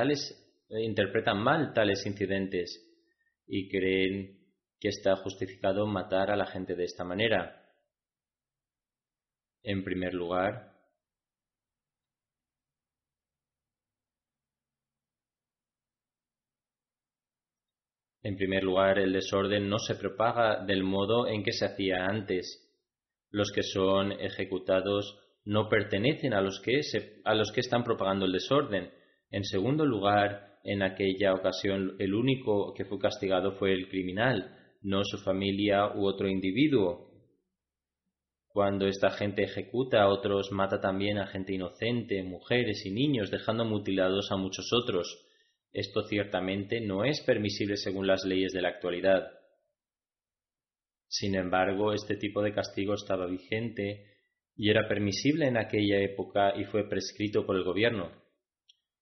interpretan 0.71 1.43
mal 1.43 1.73
tales 1.73 2.05
incidentes 2.07 2.89
y 3.47 3.69
creen 3.69 4.39
que 4.81 4.89
está 4.89 5.17
justificado 5.17 5.87
matar 5.87 6.31
a 6.31 6.37
la 6.37 6.47
gente 6.47 6.75
de 6.75 6.85
esta 6.85 7.05
manera. 7.05 7.73
En 9.63 9.85
primer 9.85 10.15
lugar, 10.15 10.73
En 18.25 18.37
primer 18.37 18.63
lugar, 18.63 19.01
el 19.01 19.13
desorden 19.13 19.69
no 19.69 19.79
se 19.81 19.97
propaga 19.97 20.65
del 20.65 20.85
modo 20.85 21.27
en 21.27 21.43
que 21.43 21.53
se 21.53 21.65
hacía 21.65 22.07
antes. 22.07 22.73
Los 23.31 23.51
que 23.51 23.65
son 23.65 24.13
ejecutados 24.13 25.19
no 25.45 25.69
pertenecen 25.69 26.35
a 26.35 26.41
los 26.41 26.61
que, 26.61 26.81
a 27.25 27.35
los 27.35 27.53
que 27.53 27.61
están 27.61 27.85
propagando 27.85 28.27
el 28.27 28.33
desorden. 28.33 28.91
En 29.31 29.45
segundo 29.45 29.85
lugar, 29.85 30.59
en 30.65 30.83
aquella 30.83 31.35
ocasión 31.35 31.97
el 31.99 32.15
único 32.15 32.73
que 32.75 32.85
fue 32.85 32.99
castigado 32.99 33.53
fue 33.53 33.73
el 33.73 33.89
criminal, 33.89 34.57
no 34.83 35.05
su 35.05 35.19
familia 35.19 35.95
u 35.95 36.07
otro 36.07 36.29
individuo. 36.29 37.11
Cuando 38.49 38.87
esta 38.87 39.11
gente 39.11 39.45
ejecuta 39.45 40.03
a 40.03 40.09
otros, 40.09 40.53
mata 40.53 40.81
también 40.81 41.19
a 41.19 41.27
gente 41.27 41.55
inocente, 41.55 42.23
mujeres 42.23 42.85
y 42.85 42.91
niños, 42.91 43.31
dejando 43.31 43.65
mutilados 43.65 44.31
a 44.31 44.37
muchos 44.37 44.71
otros. 44.73 45.27
Esto 45.73 46.03
ciertamente 46.03 46.81
no 46.81 47.05
es 47.05 47.23
permisible 47.23 47.77
según 47.79 48.07
las 48.07 48.25
leyes 48.25 48.53
de 48.53 48.61
la 48.61 48.69
actualidad. 48.69 49.27
Sin 51.09 51.35
embargo, 51.35 51.95
este 51.95 52.17
tipo 52.17 52.43
de 52.43 52.53
castigo 52.53 52.95
estaba 52.95 53.27
vigente 53.27 54.12
y 54.57 54.71
era 54.71 54.87
permisible 54.89 55.47
en 55.47 55.57
aquella 55.57 56.01
época 56.01 56.55
y 56.57 56.65
fue 56.65 56.89
prescrito 56.89 57.47
por 57.47 57.57
el 57.57 57.65
gobierno. 57.65 58.11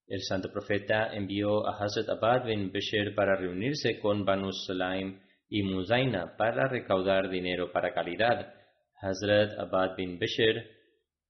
El 0.07 0.23
santo 0.23 0.51
profeta 0.53 1.15
envió 1.15 1.67
a 1.67 1.77
Hazrat 1.77 2.09
Abad 2.09 2.47
bin 2.47 2.73
Bashir 2.73 3.15
para 3.15 3.37
reunirse 3.37 4.01
con 4.01 4.25
Banu 4.25 4.53
Sulaim 4.53 5.21
y 5.49 5.63
Muzaina 5.63 6.37
para 6.37 6.69
recaudar 6.69 7.31
dinero 7.31 7.71
para 7.73 7.95
caridad. 7.95 8.53
Hazrat 9.01 9.59
Abad 9.59 9.97
bin 9.97 10.19
Bashir 10.19 10.81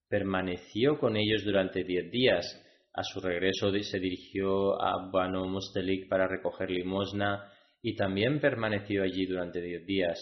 permaneció 0.09 0.99
con 0.99 1.17
ellos 1.17 1.45
durante 1.45 1.85
diez 1.85 2.11
días. 2.11 2.67
A 2.93 3.03
su 3.05 3.21
regreso 3.21 3.71
se 3.83 4.01
dirigió 4.01 4.81
a 4.83 5.11
Banu 5.11 5.47
Mustalik 5.47 6.09
para 6.09 6.27
recoger 6.27 6.71
limosna 6.71 7.53
y 7.83 7.95
también 7.95 8.41
permaneció 8.41 9.03
allí 9.03 9.27
durante 9.27 9.61
diez 9.61 9.87
días. 9.87 10.19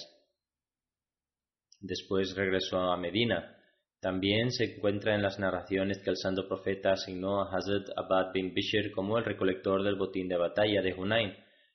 Después 1.81 2.35
regresó 2.37 2.79
a 2.93 2.97
Medina. 2.97 3.58
También 4.01 4.53
se 4.53 4.77
encuentra 4.77 5.15
en 5.15 5.23
las 5.23 5.41
narraciones 5.41 5.99
que 5.99 6.11
el 6.11 6.17
santo 6.17 6.47
profeta 6.47 6.93
asignó 6.93 7.43
a 7.43 7.51
Hazrat 7.51 7.89
Abad 7.97 8.33
bin 8.33 8.55
Bishir 8.55 8.93
como 8.93 9.19
el 9.19 9.25
recolector 9.25 9.83
del 9.83 9.97
botín 9.97 10.29
de 10.29 10.37
batalla 10.37 10.81
de 10.83 10.95
Hunain. 10.95 11.35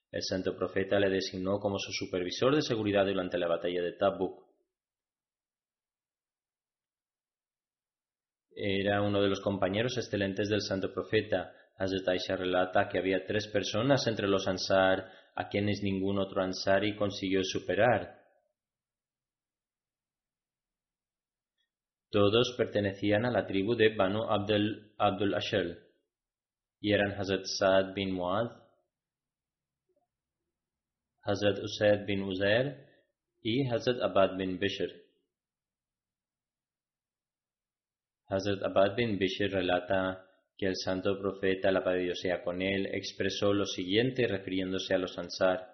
El 0.10 0.22
santo 0.22 0.56
profeta 0.56 1.00
le 1.00 1.10
designó 1.10 1.60
como 1.60 1.80
su 1.80 1.92
supervisor 1.92 2.56
de 2.56 2.62
seguridad 2.62 3.06
durante 3.06 3.38
la 3.38 3.48
batalla 3.48 3.82
de 3.82 3.94
Tabuk. 3.94 4.42
Era 8.56 9.02
uno 9.02 9.22
de 9.22 9.30
los 9.30 9.42
compañeros 9.42 9.98
excelentes 9.98 10.48
del 10.48 10.62
santo 10.62 10.94
profeta. 10.94 11.54
Hazrat 11.78 12.08
Aisha 12.08 12.38
relata 12.38 12.88
que 12.88 13.00
había 13.00 13.26
tres 13.26 13.48
personas 13.48 14.08
entre 14.08 14.28
los 14.28 14.48
Ansar 14.48 15.12
a 15.36 15.50
quienes 15.50 15.82
ningún 15.82 16.20
otro 16.20 16.42
Ansari 16.42 16.96
consiguió 16.96 17.44
superar. 17.44 18.23
Todos 22.14 22.54
pertenecían 22.56 23.26
a 23.26 23.32
la 23.32 23.48
tribu 23.48 23.74
de 23.74 23.90
Banu 23.96 24.22
Abdul, 24.30 24.94
Abdul 25.00 25.34
Ashel 25.34 25.80
y 26.80 26.94
eran 26.94 27.14
Hazrat 27.20 27.46
Saad 27.46 27.96
bin 27.96 28.12
Muad, 28.12 28.52
Hazrat 31.24 31.58
Usaid 31.58 32.06
bin 32.06 32.22
Uzair 32.22 32.86
y 33.42 33.66
Hazrat 33.68 34.00
Abad 34.00 34.38
bin 34.38 34.60
Bishr. 34.60 34.92
Hazrat 38.28 38.62
Abad 38.62 38.96
bin 38.96 39.18
Bishr 39.18 39.50
relata 39.50 40.24
que 40.56 40.68
el 40.68 40.76
santo 40.76 41.18
profeta, 41.18 41.72
la 41.72 41.84
paz 41.84 41.98
con 42.44 42.62
él, 42.62 42.86
expresó 42.94 43.54
lo 43.54 43.66
siguiente 43.66 44.28
refiriéndose 44.28 44.94
a 44.94 45.00
los 45.00 45.18
Ansar. 45.18 45.68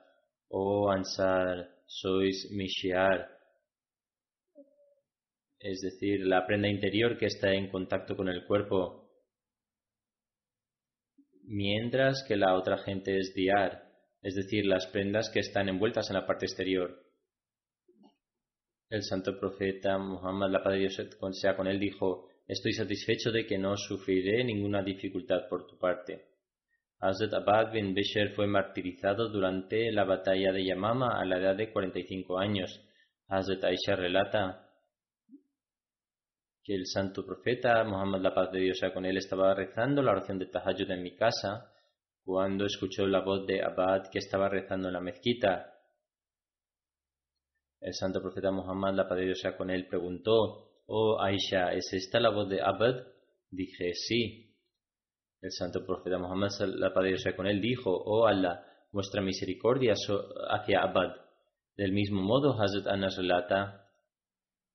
Oh 0.47 0.89
Ansar, 0.89 1.69
sois 1.85 2.49
mi 2.51 2.67
shiar, 2.67 3.38
es 5.59 5.81
decir, 5.81 6.25
la 6.25 6.45
prenda 6.47 6.69
interior 6.69 7.17
que 7.17 7.25
está 7.25 7.53
en 7.53 7.69
contacto 7.69 8.15
con 8.15 8.29
el 8.29 8.45
cuerpo, 8.45 9.09
mientras 11.43 12.23
que 12.27 12.37
la 12.37 12.55
otra 12.55 12.77
gente 12.77 13.17
es 13.17 13.33
diar, 13.33 13.83
es 14.21 14.35
decir, 14.35 14.65
las 14.65 14.87
prendas 14.87 15.29
que 15.29 15.39
están 15.39 15.67
envueltas 15.67 16.09
en 16.09 16.15
la 16.15 16.25
parte 16.25 16.45
exterior. 16.45 17.05
El 18.89 19.03
santo 19.03 19.39
profeta 19.39 19.97
Muhammad, 19.97 20.49
la 20.49 20.63
paz 20.63 20.73
de 20.73 20.79
Dios 20.79 21.01
sea 21.39 21.55
con 21.55 21.67
él, 21.67 21.79
dijo, 21.79 22.27
estoy 22.47 22.73
satisfecho 22.73 23.31
de 23.31 23.45
que 23.45 23.57
no 23.57 23.75
sufriré 23.77 24.43
ninguna 24.43 24.81
dificultad 24.81 25.47
por 25.49 25.67
tu 25.67 25.77
parte. 25.77 26.25
Hazrat 26.99 27.33
Abad 27.33 27.71
bin 27.71 27.93
Bishr 27.93 28.33
fue 28.35 28.47
martirizado 28.47 29.29
durante 29.29 29.91
la 29.91 30.03
batalla 30.03 30.51
de 30.51 30.65
Yamama 30.65 31.19
a 31.19 31.25
la 31.25 31.37
edad 31.37 31.55
de 31.55 31.71
45 31.71 32.39
años. 32.39 32.81
Hazrat 33.27 33.63
Aisha 33.63 33.95
relata, 33.95 34.68
el 36.75 36.85
santo 36.85 37.25
profeta, 37.25 37.83
Muhammad 37.83 38.21
la 38.21 38.33
paz 38.33 38.51
de 38.51 38.59
Dios 38.59 38.77
sea 38.77 38.93
con 38.93 39.03
él, 39.03 39.17
estaba 39.17 39.55
rezando 39.55 40.03
la 40.03 40.11
oración 40.11 40.37
de 40.37 40.45
Tahajjud 40.45 40.91
en 40.91 41.01
mi 41.01 41.15
casa 41.15 41.71
cuando 42.23 42.65
escuchó 42.65 43.07
la 43.07 43.21
voz 43.21 43.47
de 43.47 43.63
Abad 43.63 44.03
que 44.11 44.19
estaba 44.19 44.49
rezando 44.49 44.87
en 44.87 44.93
la 44.93 45.01
mezquita. 45.01 45.73
El 47.81 47.93
santo 47.93 48.21
profeta 48.21 48.51
Muhammad 48.51 48.93
la 48.93 49.07
paz 49.07 49.17
de 49.17 49.25
Dios 49.25 49.39
sea 49.39 49.57
con 49.57 49.71
él 49.71 49.87
preguntó, 49.87 50.83
Oh 50.85 51.19
Aisha, 51.19 51.73
¿es 51.73 51.91
esta 51.91 52.19
la 52.19 52.29
voz 52.29 52.47
de 52.49 52.61
Abad? 52.61 53.03
Dije, 53.49 53.93
sí. 53.95 54.55
El 55.41 55.51
santo 55.51 55.83
profeta 55.83 56.19
Muhammad 56.19 56.49
la 56.75 56.93
paz 56.93 57.03
de 57.03 57.09
Dios 57.09 57.23
sea 57.23 57.35
con 57.35 57.47
él 57.47 57.61
dijo, 57.61 57.91
Oh 57.91 58.27
Allah, 58.27 58.63
vuestra 58.91 59.23
misericordia 59.23 59.93
hacia 59.93 60.81
Abad. 60.81 61.15
Del 61.75 61.93
mismo 61.93 62.21
modo, 62.21 62.61
Hazrat 62.61 62.85
Anas 62.87 63.17
relata, 63.17 63.88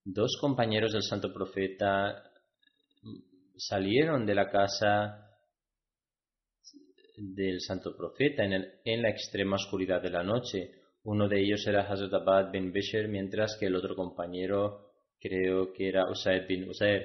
dos 0.04 0.36
compañeros 0.40 0.92
del 0.92 1.02
santo 1.02 1.32
profeta 1.32 2.30
salieron 3.56 4.26
de 4.26 4.34
la 4.34 4.50
casa 4.50 5.24
del 7.16 7.60
santo 7.60 7.96
profeta 7.96 8.44
en, 8.44 9.02
la 9.02 9.08
extrema 9.08 9.56
oscuridad 9.56 10.02
de 10.02 10.10
la 10.10 10.22
noche. 10.22 10.70
Uno 11.04 11.28
de 11.28 11.40
ellos 11.40 11.66
era 11.66 11.82
Hazrat 11.82 12.12
Abad 12.12 12.50
bin 12.50 12.72
Bishr, 12.72 13.08
mientras 13.08 13.56
que 13.58 13.66
el 13.66 13.76
otro 13.76 13.94
compañero, 13.94 14.90
creo 15.20 15.72
que 15.72 15.88
era 15.88 16.10
Usaid 16.10 16.46
bin 16.46 16.68
Usaid, 16.68 17.02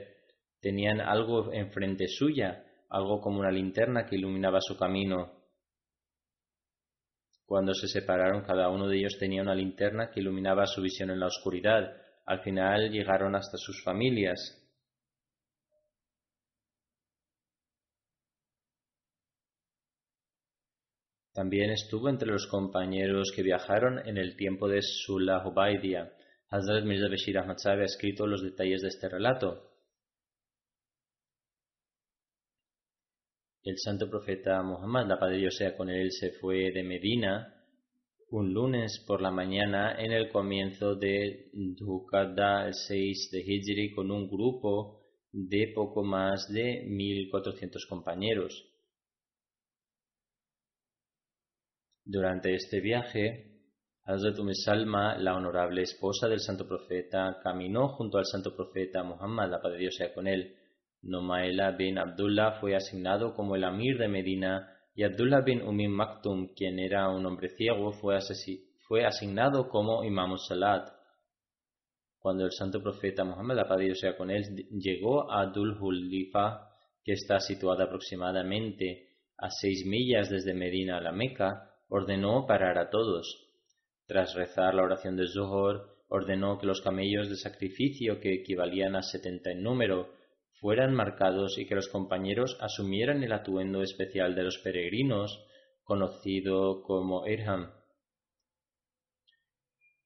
tenían 0.60 1.00
algo 1.00 1.54
enfrente 1.54 2.08
suya, 2.08 2.66
algo 2.90 3.22
como 3.22 3.40
una 3.40 3.52
linterna 3.52 4.06
que 4.06 4.16
iluminaba 4.16 4.60
su 4.62 4.78
camino. 4.78 5.40
Cuando 7.46 7.74
se 7.74 7.88
separaron, 7.88 8.44
cada 8.44 8.70
uno 8.70 8.88
de 8.88 8.98
ellos 8.98 9.18
tenía 9.20 9.42
una 9.42 9.56
linterna 9.56 10.10
que 10.12 10.20
iluminaba 10.20 10.66
su 10.66 10.82
visión 10.82 11.12
en 11.12 11.20
la 11.20 11.28
oscuridad. 11.28 11.96
Al 12.30 12.42
final 12.42 12.92
llegaron 12.92 13.36
hasta 13.36 13.58
sus 13.58 13.84
familias. 13.84 14.56
También 21.34 21.72
estuvo 21.72 22.08
entre 22.08 22.28
los 22.28 22.46
compañeros 22.46 23.32
que 23.36 23.42
viajaron 23.42 24.08
en 24.08 24.18
el 24.20 24.36
tiempo 24.36 24.68
de 24.68 24.84
Sulah 24.84 25.44
Hubaidia. 25.48 26.14
Hazrat 26.52 26.84
Mirza 26.84 27.10
Bashir 27.10 27.40
Ahmad 27.40 27.58
ha 27.66 27.84
escrito 27.84 28.28
los 28.28 28.44
detalles 28.44 28.84
de 28.84 28.90
este 28.90 29.10
relato. 29.10 29.72
El 33.64 33.80
santo 33.80 34.08
profeta 34.08 34.62
Muhammad, 34.62 35.08
la 35.08 35.18
paz 35.18 35.32
de 35.32 35.38
Dios 35.38 35.56
sea 35.56 35.76
con 35.76 35.90
él, 35.90 36.12
se 36.12 36.34
fue 36.34 36.72
de 36.72 36.84
Medina 36.84 37.59
un 38.32 38.54
lunes 38.54 39.04
por 39.08 39.22
la 39.22 39.32
mañana 39.32 39.96
en 39.98 40.12
el 40.12 40.30
comienzo 40.30 40.96
de 40.96 41.50
Dhukada, 41.54 42.68
el 42.68 42.74
6 42.74 43.30
de 43.32 43.40
Hijri, 43.40 43.94
con 43.94 44.12
un 44.12 44.30
grupo 44.30 45.02
de 45.32 45.72
poco 45.74 46.04
más 46.04 46.48
de 46.52 46.86
1.400 46.88 47.88
compañeros. 47.88 48.66
Durante 52.06 52.54
este 52.54 52.80
viaje, 52.82 53.50
Hazrat 54.04 54.38
Salma, 54.64 55.18
la 55.18 55.36
honorable 55.36 55.82
esposa 55.82 56.28
del 56.28 56.40
santo 56.40 56.68
profeta, 56.68 57.40
caminó 57.44 57.90
junto 57.90 58.18
al 58.18 58.26
santo 58.26 58.56
profeta 58.56 59.04
Muhammad, 59.04 59.50
la 59.50 59.62
paz 59.62 59.74
de 59.74 59.78
Dios 59.80 59.96
sea 59.96 60.14
con 60.14 60.28
él. 60.28 60.56
Nomaela 61.02 61.72
bin 61.72 61.98
Abdullah 61.98 62.60
fue 62.60 62.76
asignado 62.76 63.34
como 63.34 63.56
el 63.56 63.64
amir 63.64 63.98
de 63.98 64.08
Medina 64.08 64.79
y 65.00 65.04
Abdullah 65.06 65.40
bin 65.40 65.62
Umim 65.62 65.92
Maktum, 65.92 66.54
quien 66.54 66.78
era 66.78 67.08
un 67.08 67.26
hombre 67.26 67.48
ciego, 67.48 67.94
fue, 67.94 69.06
asignado 69.06 69.70
como 69.70 70.04
Imam 70.04 70.38
Salat. 70.38 70.90
Cuando 72.20 72.44
el 72.44 72.52
santo 72.52 72.84
profeta 72.84 73.24
Muhammad, 73.24 73.56
la 73.56 73.96
sea 73.96 74.18
con 74.18 74.30
él, 74.30 74.44
llegó 74.72 75.32
a 75.32 75.46
Dul 75.46 75.78
Hulifa, 75.82 76.68
que 77.02 77.14
está 77.14 77.40
situada 77.40 77.86
aproximadamente 77.86 79.08
a 79.38 79.50
seis 79.50 79.86
millas 79.86 80.30
desde 80.30 80.54
Medina 80.54 80.98
a 80.98 81.02
la 81.02 81.14
Meca, 81.14 81.72
ordenó 81.88 82.46
parar 82.46 82.78
a 82.78 82.90
todos. 82.90 83.48
Tras 84.06 84.36
rezar 84.36 84.76
la 84.76 84.84
oración 84.84 85.16
de 85.16 85.28
Zuhor, 85.28 85.96
ordenó 86.10 86.58
que 86.60 86.68
los 86.68 86.82
camellos 86.82 87.30
de 87.30 87.38
sacrificio, 87.38 88.20
que 88.20 88.34
equivalían 88.34 88.98
a 88.98 89.02
setenta 89.02 89.50
en 89.50 89.64
número, 89.64 90.10
fueran 90.60 90.94
marcados 90.94 91.58
y 91.58 91.66
que 91.66 91.76
los 91.76 91.90
compañeros 91.90 92.58
asumieran 92.60 93.24
el 93.24 93.32
atuendo 93.32 93.82
especial 93.82 94.36
de 94.36 94.44
los 94.44 94.58
peregrinos, 94.60 95.46
conocido 95.84 96.84
como 96.84 97.28
Irham. 97.28 97.72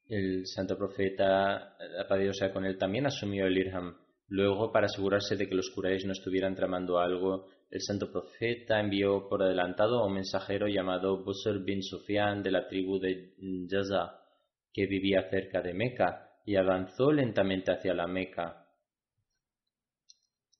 El 0.08 0.46
santo 0.46 0.78
profeta, 0.78 1.76
la 1.80 2.34
sea 2.34 2.54
con 2.54 2.66
él, 2.66 2.78
también 2.78 3.06
asumió 3.06 3.48
el 3.48 3.58
Irham. 3.58 3.98
Luego, 4.28 4.72
para 4.72 4.86
asegurarse 4.86 5.36
de 5.36 5.48
que 5.48 5.56
los 5.56 5.72
Quraysh 5.72 6.06
no 6.06 6.14
estuvieran 6.14 6.56
tramando 6.56 7.00
algo, 7.00 7.48
el 7.70 7.82
santo 7.82 8.12
profeta 8.12 8.80
envió 8.80 9.28
por 9.28 9.44
adelantado 9.44 10.00
a 10.00 10.08
un 10.08 10.14
mensajero 10.14 10.68
llamado 10.68 11.24
Busr 11.24 11.64
bin 11.64 11.82
Sufyan 11.82 12.44
de 12.44 12.52
la 12.52 12.68
tribu 12.68 13.00
de 13.00 13.34
Jaza, 13.70 14.20
que 14.72 14.86
vivía 14.88 15.30
cerca 15.30 15.62
de 15.62 15.74
Meca, 15.74 16.30
y 16.46 16.56
avanzó 16.56 17.12
lentamente 17.12 17.72
hacia 17.72 17.94
la 17.94 18.08
Meca. 18.08 18.63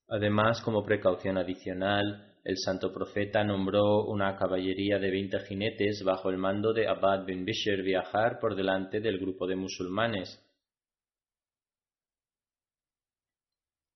Además, 0.10 0.62
como 0.62 0.84
precaución 0.84 1.38
adicional, 1.38 2.34
el 2.44 2.58
santo 2.58 2.92
profeta 2.92 3.44
nombró 3.44 4.06
una 4.06 4.36
caballería 4.36 5.00
de 5.00 5.10
veinte 5.10 5.40
jinetes 5.40 6.04
bajo 6.04 6.30
el 6.30 6.38
mando 6.38 6.74
de 6.74 6.88
Abad 6.88 7.26
bin 7.26 7.46
Bishr 7.46 7.82
viajar 7.82 8.38
por 8.40 8.56
delante 8.56 9.00
del 9.00 9.18
grupo 9.18 9.48
de 9.48 9.56
musulmanes. 9.56 10.40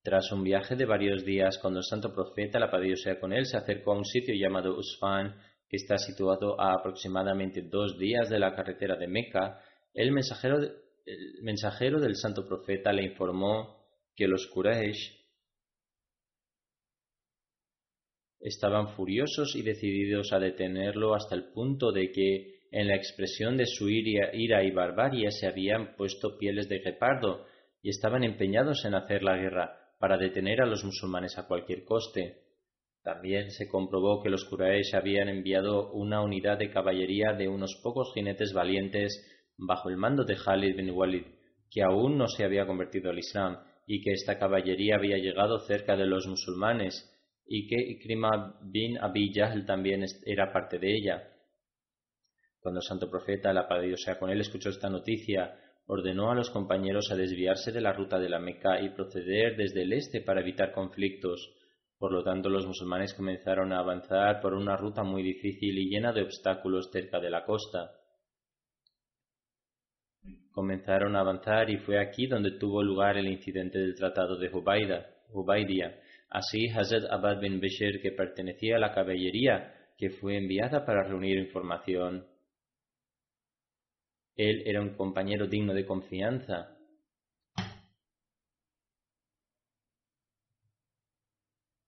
Tras 0.02 0.32
un 0.32 0.44
viaje 0.44 0.78
de 0.78 0.86
varios 0.86 1.26
días, 1.26 1.60
cuando 1.62 1.80
el 1.80 1.86
santo 1.86 2.14
profeta, 2.14 2.60
la 2.60 2.72
paz 2.72 2.82
sea 3.04 3.20
con 3.20 3.34
él, 3.34 3.46
se 3.46 3.58
acercó 3.58 3.92
a 3.92 3.98
un 3.98 4.06
sitio 4.06 4.34
llamado 4.34 4.78
Usfan, 4.78 5.36
que 5.68 5.76
está 5.76 5.98
situado 5.98 6.60
a 6.62 6.74
aproximadamente 6.74 7.64
dos 7.64 7.98
días 7.98 8.30
de 8.30 8.40
la 8.40 8.56
carretera 8.56 8.96
de 8.96 9.10
Meca, 9.10 9.60
El 9.94 10.14
mensajero, 10.14 10.60
el 10.60 11.44
mensajero 11.44 12.00
del 12.00 12.16
santo 12.16 12.48
profeta 12.48 12.94
le 12.94 13.04
informó 13.04 13.86
que 14.16 14.30
los 14.30 14.48
Quraysh 14.48 15.27
estaban 18.40 18.90
furiosos 18.90 19.56
y 19.56 19.64
decididos 19.64 20.32
a 20.34 20.40
detenerlo 20.40 21.16
hasta 21.16 21.36
el 21.36 21.52
punto 21.52 21.92
de 21.92 22.12
que 22.12 22.58
en 22.72 22.88
la 22.88 22.96
expresión 22.96 23.58
de 23.58 23.66
su 23.66 23.90
ira, 23.90 24.34
y 24.34 24.72
barbarie 24.72 25.32
se 25.32 25.48
habían 25.48 25.96
puesto 25.96 26.38
pieles 26.38 26.68
de 26.68 26.80
guepardo 26.80 27.46
y 27.82 27.90
estaban 27.90 28.24
empeñados 28.24 28.84
en 28.86 28.96
hacer 28.96 29.24
la 29.24 29.38
guerra 29.38 29.78
para 30.00 30.18
detener 30.18 30.62
a 30.62 30.66
los 30.66 30.84
musulmanes 30.84 31.38
a 31.38 31.48
cualquier 31.48 31.84
coste. 31.86 32.44
También 33.04 33.52
se 33.52 33.70
comprobó 33.70 34.22
que 34.22 34.30
los 34.30 34.44
Quraysh 34.46 34.94
habían 34.94 35.30
enviado 35.30 35.94
una 35.94 36.22
unidad 36.22 36.58
de 36.58 36.70
caballería 36.70 37.34
de 37.34 37.48
unos 37.48 37.80
pocos 37.82 38.12
jinetes 38.14 38.52
valientes 38.54 39.26
bajo 39.58 39.90
el 39.90 39.98
mando 39.98 40.26
de 40.26 40.36
Khalid 40.36 40.76
bin 40.76 40.92
Walid, 40.92 41.24
que 41.72 41.84
aún 41.84 42.18
no 42.18 42.28
se 42.28 42.44
había 42.44 42.68
convertido 42.68 43.10
al 43.10 43.20
Islam, 43.20 43.60
y 43.86 44.02
que 44.02 44.12
esta 44.12 44.38
caballería 44.38 44.98
había 44.98 45.18
llegado 45.18 45.60
cerca 45.60 45.96
de 45.96 46.06
los 46.06 46.28
musulmanes, 46.28 47.10
y 47.48 47.68
que 47.68 47.76
Ikrima 47.76 48.60
bin 48.62 48.98
Abi 48.98 49.32
Jahl 49.34 49.66
también 49.66 50.06
era 50.26 50.52
parte 50.52 50.80
de 50.80 50.96
ella. 50.96 51.24
Cuando 52.60 52.80
el 52.80 52.86
santo 52.86 53.10
profeta, 53.10 53.54
la 53.54 53.68
paz 53.68 53.84
sea 54.04 54.20
con 54.20 54.30
él, 54.30 54.42
escuchó 54.42 54.70
esta 54.70 54.90
noticia, 54.90 55.58
ordenó 55.86 56.30
a 56.30 56.36
los 56.36 56.50
compañeros 56.50 57.10
a 57.12 57.16
desviarse 57.16 57.72
de 57.72 57.82
la 57.82 57.94
ruta 57.94 58.20
de 58.20 58.30
la 58.30 58.40
Meca 58.40 58.82
y 58.82 58.90
proceder 58.90 59.56
desde 59.56 59.84
el 59.84 59.94
este 59.94 60.22
para 60.22 60.42
evitar 60.42 60.74
conflictos. 60.74 61.54
Por 61.98 62.12
lo 62.12 62.24
tanto, 62.24 62.50
los 62.50 62.68
musulmanes 62.68 63.14
comenzaron 63.14 63.72
a 63.72 63.80
avanzar 63.80 64.42
por 64.42 64.54
una 64.54 64.76
ruta 64.76 65.04
muy 65.04 65.24
difícil 65.24 65.78
y 65.78 65.90
llena 65.90 66.12
de 66.12 66.24
obstáculos 66.24 66.92
cerca 66.92 67.20
de 67.20 67.30
la 67.30 67.46
costa. 67.46 67.92
Comenzaron 70.52 71.16
a 71.16 71.22
avanzar 71.22 71.70
y 71.70 71.78
fue 71.78 72.00
aquí 72.00 72.28
donde 72.28 72.52
tuvo 72.52 72.84
lugar 72.84 73.18
el 73.18 73.28
incidente 73.28 73.80
del 73.80 73.96
tratado 73.96 74.38
de 74.38 74.50
Hubaidia. 74.50 76.02
Así, 76.30 76.68
Hazrat 76.70 77.12
Abad 77.12 77.40
bin 77.40 77.60
Bashir, 77.62 78.02
que 78.02 78.12
pertenecía 78.12 78.76
a 78.76 78.80
la 78.80 78.94
caballería 78.94 79.74
que 79.98 80.10
fue 80.10 80.38
enviada 80.38 80.86
para 80.86 81.04
reunir 81.04 81.38
información, 81.38 82.28
él 84.36 84.62
era 84.68 84.82
un 84.82 84.96
compañero 84.96 85.48
digno 85.48 85.74
de 85.74 85.86
confianza. 85.86 86.78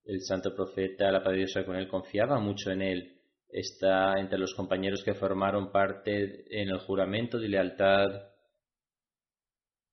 El 0.03 0.21
santo 0.21 0.55
profeta, 0.55 1.11
la 1.11 1.23
paz 1.23 1.35
con 1.63 1.75
él, 1.75 1.87
confiaba 1.87 2.39
mucho 2.39 2.71
en 2.71 2.81
él. 2.81 3.21
Está 3.47 4.19
entre 4.19 4.39
los 4.39 4.55
compañeros 4.55 5.03
que 5.03 5.13
formaron 5.13 5.71
parte 5.71 6.45
en 6.49 6.69
el 6.69 6.79
juramento 6.79 7.37
de 7.37 7.49
lealtad 7.49 8.07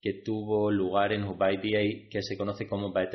que 0.00 0.22
tuvo 0.24 0.70
lugar 0.70 1.12
en 1.12 1.24
Hubaidia 1.24 1.82
y 1.82 2.08
que 2.08 2.22
se 2.22 2.38
conoce 2.38 2.66
como 2.66 2.92
Bait 2.92 3.12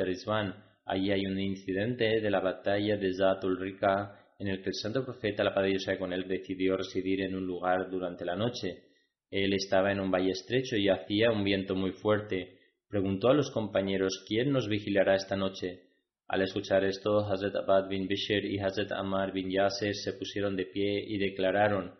Allí 0.84 1.12
hay 1.12 1.26
un 1.26 1.38
incidente 1.38 2.20
de 2.20 2.30
la 2.30 2.40
batalla 2.40 2.96
de 2.96 3.14
Zatul 3.14 3.58
Rika 3.58 4.18
en 4.38 4.48
el 4.48 4.60
que 4.60 4.70
el 4.70 4.74
santo 4.74 5.04
profeta, 5.04 5.44
la 5.44 5.54
paz 5.54 5.64
con 5.98 6.12
él, 6.12 6.26
decidió 6.26 6.76
residir 6.76 7.22
en 7.22 7.36
un 7.36 7.46
lugar 7.46 7.88
durante 7.88 8.24
la 8.24 8.34
noche. 8.34 8.82
Él 9.30 9.52
estaba 9.52 9.92
en 9.92 10.00
un 10.00 10.10
valle 10.10 10.32
estrecho 10.32 10.76
y 10.76 10.88
hacía 10.88 11.30
un 11.30 11.44
viento 11.44 11.76
muy 11.76 11.92
fuerte. 11.92 12.58
Preguntó 12.88 13.28
a 13.28 13.34
los 13.34 13.50
compañeros 13.50 14.24
¿Quién 14.26 14.50
nos 14.50 14.68
vigilará 14.68 15.14
esta 15.14 15.36
noche? 15.36 15.84
Al 16.26 16.42
escuchar 16.42 16.84
esto, 16.84 17.20
Hazrat 17.20 17.54
Abad 17.54 17.88
bin 17.88 18.08
Bishr 18.08 18.44
y 18.44 18.58
Hazrat 18.58 18.90
Amar 18.92 19.32
bin 19.32 19.50
Yasser 19.50 19.94
se 19.94 20.14
pusieron 20.14 20.56
de 20.56 20.66
pie 20.66 21.04
y 21.06 21.18
declararon 21.18 21.94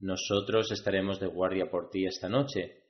Nosotros 0.00 0.72
estaremos 0.72 1.20
de 1.20 1.28
guardia 1.28 1.70
por 1.70 1.90
ti 1.90 2.06
esta 2.06 2.28
noche. 2.28 2.83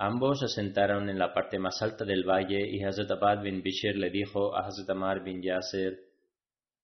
Ambos 0.00 0.38
se 0.38 0.46
sentaron 0.46 1.10
en 1.10 1.18
la 1.18 1.34
parte 1.34 1.58
más 1.58 1.82
alta 1.82 2.04
del 2.04 2.22
valle 2.22 2.68
y 2.70 2.84
Hazrat 2.84 3.10
Abad 3.10 3.42
bin 3.42 3.62
Bishr 3.62 3.96
le 3.96 4.10
dijo 4.10 4.54
a 4.54 4.64
Hazrat 4.64 4.88
Amar 4.90 5.24
bin 5.24 5.42
Yasser 5.42 5.98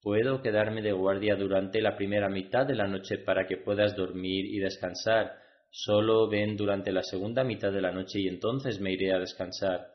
Puedo 0.03 0.43
quedarme 0.43 0.83
de 0.83 0.91
guardia 0.91 1.37
durante 1.37 1.81
la 1.81 1.97
primera 1.97 2.29
mitad 2.29 2.67
de 2.67 2.75
la 2.75 2.89
noche 2.89 3.19
para 3.19 3.47
que 3.47 3.59
puedas 3.59 3.95
dormir 3.95 4.47
y 4.47 4.59
descansar 4.59 5.33
Solo 5.71 6.29
ven 6.29 6.57
durante 6.57 6.91
la 6.91 7.05
segunda 7.05 7.45
mitad 7.45 7.71
de 7.71 7.81
la 7.81 7.93
noche 7.93 8.19
y 8.19 8.27
entonces 8.27 8.81
me 8.81 8.93
iré 8.93 9.15
a 9.15 9.21
descansar. 9.21 9.93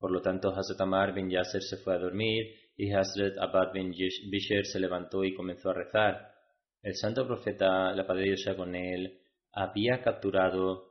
Por 0.00 0.10
lo 0.10 0.20
tanto, 0.20 0.48
Hazrat 0.50 0.80
Amar 0.80 1.14
bin 1.14 1.30
Yasser 1.30 1.62
se 1.62 1.76
fue 1.76 1.94
a 1.94 1.98
dormir 1.98 2.44
y 2.76 2.92
Hazrat 2.92 3.38
Abad 3.38 3.72
bin 3.72 3.90
Bishr 3.90 4.64
se 4.64 4.80
levantó 4.80 5.22
y 5.22 5.32
comenzó 5.32 5.70
a 5.70 5.74
rezar. 5.74 6.34
El 6.82 6.96
santo 6.96 7.24
profeta, 7.24 7.92
la 7.94 8.04
paz 8.04 8.16
de 8.16 8.56
con 8.56 8.74
él, 8.74 9.20
había 9.52 10.02
capturado 10.02 10.87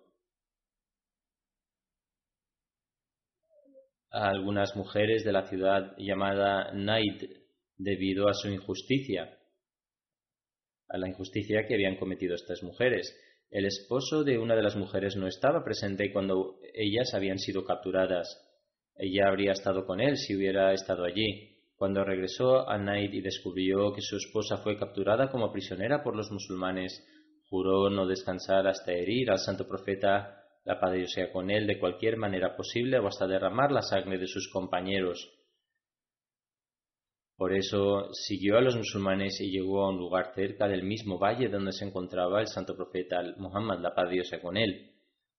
a 4.17 4.29
algunas 4.29 4.75
mujeres 4.75 5.23
de 5.23 5.31
la 5.31 5.47
ciudad 5.47 5.93
llamada 5.97 6.71
Naid 6.73 7.23
debido 7.77 8.27
a 8.27 8.33
su 8.33 8.49
injusticia, 8.49 9.37
a 10.89 10.97
la 10.97 11.07
injusticia 11.07 11.67
que 11.67 11.75
habían 11.75 11.97
cometido 11.97 12.33
estas 12.33 12.63
mujeres. 12.63 13.15
El 13.51 13.65
esposo 13.65 14.23
de 14.23 14.39
una 14.39 14.55
de 14.55 14.63
las 14.63 14.75
mujeres 14.75 15.15
no 15.15 15.27
estaba 15.27 15.63
presente 15.63 16.11
cuando 16.11 16.59
ellas 16.73 17.13
habían 17.13 17.37
sido 17.37 17.63
capturadas. 17.63 18.27
Ella 18.95 19.27
habría 19.27 19.51
estado 19.51 19.85
con 19.85 20.01
él 20.01 20.17
si 20.17 20.35
hubiera 20.35 20.73
estado 20.73 21.05
allí. 21.05 21.55
Cuando 21.75 22.03
regresó 22.03 22.67
a 22.67 22.77
Naid 22.79 23.13
y 23.13 23.21
descubrió 23.21 23.93
que 23.93 24.01
su 24.01 24.17
esposa 24.17 24.57
fue 24.57 24.77
capturada 24.77 25.29
como 25.29 25.51
prisionera 25.51 26.03
por 26.03 26.15
los 26.15 26.31
musulmanes, 26.31 27.05
juró 27.49 27.91
no 27.91 28.07
descansar 28.07 28.67
hasta 28.67 28.91
herir 28.91 29.29
al 29.29 29.37
santo 29.37 29.67
profeta, 29.67 30.46
la 30.67 30.81
paz 30.81 30.91
de 30.91 31.07
sea 31.07 31.31
con 31.31 31.49
él, 31.49 31.65
de 31.65 31.79
cualquier 31.79 32.17
manera 32.17 32.57
posible 32.57 32.99
o 32.99 33.07
hasta 33.07 33.25
derramar 33.25 33.71
la 33.71 33.81
sangre 33.81 34.17
de 34.17 34.27
sus 34.27 34.51
compañeros. 34.51 35.33
Por 37.37 37.53
eso 37.53 38.11
siguió 38.11 38.57
a 38.57 38.61
los 38.61 38.75
musulmanes 38.75 39.39
y 39.39 39.49
llegó 39.49 39.85
a 39.85 39.89
un 39.89 39.97
lugar 39.97 40.33
cerca 40.35 40.67
del 40.67 40.83
mismo 40.83 41.19
valle 41.19 41.47
donde 41.47 41.71
se 41.71 41.85
encontraba 41.85 42.41
el 42.41 42.47
santo 42.47 42.75
profeta 42.75 43.21
Muhammad, 43.37 43.79
la 43.79 43.95
paz 43.95 44.09
Dios 44.09 44.29
con 44.41 44.57
él. 44.57 44.91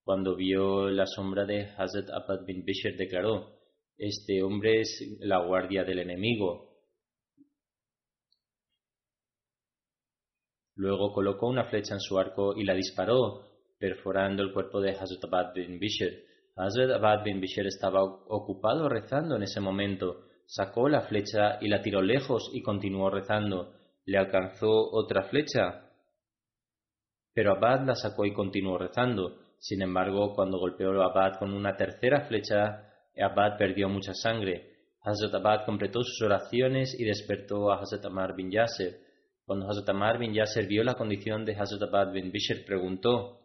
Cuando 0.03 0.35
vio 0.35 0.89
la 0.89 1.05
sombra 1.05 1.45
de 1.45 1.67
Hazrat 1.77 2.09
Abad 2.09 2.47
bin 2.47 2.65
Bishr 2.65 2.97
declaró, 2.97 3.59
este 3.99 4.43
hombre 4.43 4.81
es 4.81 5.19
la 5.21 5.45
guardia 5.45 5.85
del 5.85 5.99
enemigo. 5.99 6.79
Luego 10.75 11.13
colocó 11.13 11.49
una 11.49 11.65
flecha 11.65 11.93
en 11.93 12.01
su 12.01 12.19
arco 12.19 12.55
y 12.57 12.65
la 12.65 12.73
disparó, 12.73 13.48
perforando 13.79 14.43
el 14.43 14.53
cuerpo 14.53 14.81
de 14.81 14.91
Hazrat 14.91 15.25
Abad 15.25 15.55
bin 15.55 15.79
Bishr. 15.79 16.25
Hazrat 16.57 16.91
Abad 16.91 17.25
bin 17.25 17.41
Bishr 17.41 17.67
estaba 17.67 18.03
ocupado 18.03 18.89
rezando 18.89 19.37
en 19.37 19.43
ese 19.43 19.61
momento 19.61 20.29
sacó 20.49 20.89
la 20.89 21.03
flecha 21.03 21.59
y 21.61 21.69
la 21.69 21.83
tiró 21.83 22.01
lejos 22.01 22.51
y 22.53 22.63
continuó 22.63 23.11
rezando. 23.11 23.75
Le 24.07 24.19
alcanzó 24.19 24.71
otra 24.71 25.25
flecha, 25.25 25.91
pero 27.35 27.53
Abad 27.53 27.87
la 27.87 27.95
sacó 27.95 28.25
y 28.25 28.33
continuó 28.33 28.79
rezando. 28.79 29.37
Sin 29.59 29.83
embargo, 29.83 30.33
cuando 30.35 30.59
golpeó 30.59 31.03
a 31.03 31.11
Abad 31.11 31.39
con 31.39 31.53
una 31.53 31.77
tercera 31.77 32.23
flecha, 32.23 32.91
Abad 33.21 33.59
perdió 33.59 33.89
mucha 33.89 34.15
sangre. 34.15 34.73
Hazrat 35.03 35.35
Abad 35.35 35.67
completó 35.67 36.03
sus 36.03 36.23
oraciones 36.23 36.99
y 36.99 37.05
despertó 37.05 37.71
a 37.71 37.81
Hazrat 37.81 38.05
Amar 38.07 38.35
bin 38.35 38.51
Yasser. 38.51 39.01
Cuando 39.45 39.69
Hazrat 39.69 39.89
Amar 39.91 40.19
bin 40.19 40.33
Yasser 40.33 40.67
vio 40.67 40.83
la 40.83 40.95
condición 40.95 41.45
de 41.45 41.55
Hazrat 41.55 41.83
Abad 41.83 42.13
bin 42.13 42.33
Bishr, 42.33 42.65
preguntó, 42.65 43.41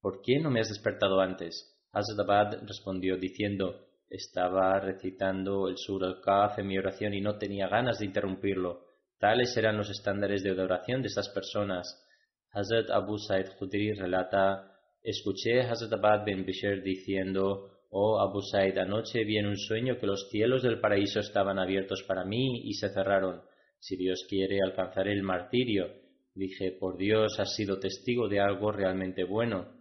¿Por 0.00 0.22
qué 0.22 0.38
no 0.38 0.50
me 0.50 0.60
has 0.60 0.68
despertado 0.68 1.20
antes? 1.20 1.76
Hazrat 1.92 2.20
Abad 2.20 2.62
respondió 2.66 3.16
diciendo, 3.16 3.86
estaba 4.08 4.78
recitando 4.78 5.68
el 5.68 5.76
Sur 5.76 6.04
al-Kaf 6.04 6.58
en 6.58 6.68
mi 6.68 6.78
oración 6.78 7.14
y 7.14 7.20
no 7.20 7.36
tenía 7.36 7.68
ganas 7.68 7.98
de 7.98 8.06
interrumpirlo. 8.06 8.84
Tales 9.18 9.56
eran 9.56 9.76
los 9.76 9.90
estándares 9.90 10.42
de 10.42 10.50
adoración 10.50 11.02
de 11.02 11.08
estas 11.08 11.28
personas. 11.30 12.06
Hazrat 12.52 12.90
Abu 12.90 13.18
Said 13.18 13.48
Khudri 13.58 13.92
relata, 13.92 14.72
escuché 15.02 15.62
a 15.62 15.72
Hazrat 15.72 15.92
Abad 15.92 16.24
bin 16.24 16.44
diciendo, 16.44 17.70
Oh 17.90 18.20
Abu 18.20 18.40
Said, 18.42 18.78
anoche 18.78 19.24
vi 19.24 19.38
en 19.38 19.46
un 19.46 19.56
sueño 19.56 19.98
que 19.98 20.06
los 20.06 20.28
cielos 20.30 20.62
del 20.62 20.80
paraíso 20.80 21.20
estaban 21.20 21.58
abiertos 21.58 22.04
para 22.06 22.24
mí 22.24 22.62
y 22.64 22.74
se 22.74 22.90
cerraron. 22.90 23.42
Si 23.80 23.96
Dios 23.96 24.24
quiere, 24.28 24.58
alcanzaré 24.62 25.12
el 25.12 25.22
martirio. 25.22 25.88
Dije, 26.34 26.72
por 26.72 26.96
Dios, 26.96 27.40
has 27.40 27.54
sido 27.54 27.78
testigo 27.78 28.28
de 28.28 28.40
algo 28.40 28.70
realmente 28.70 29.24
bueno. 29.24 29.77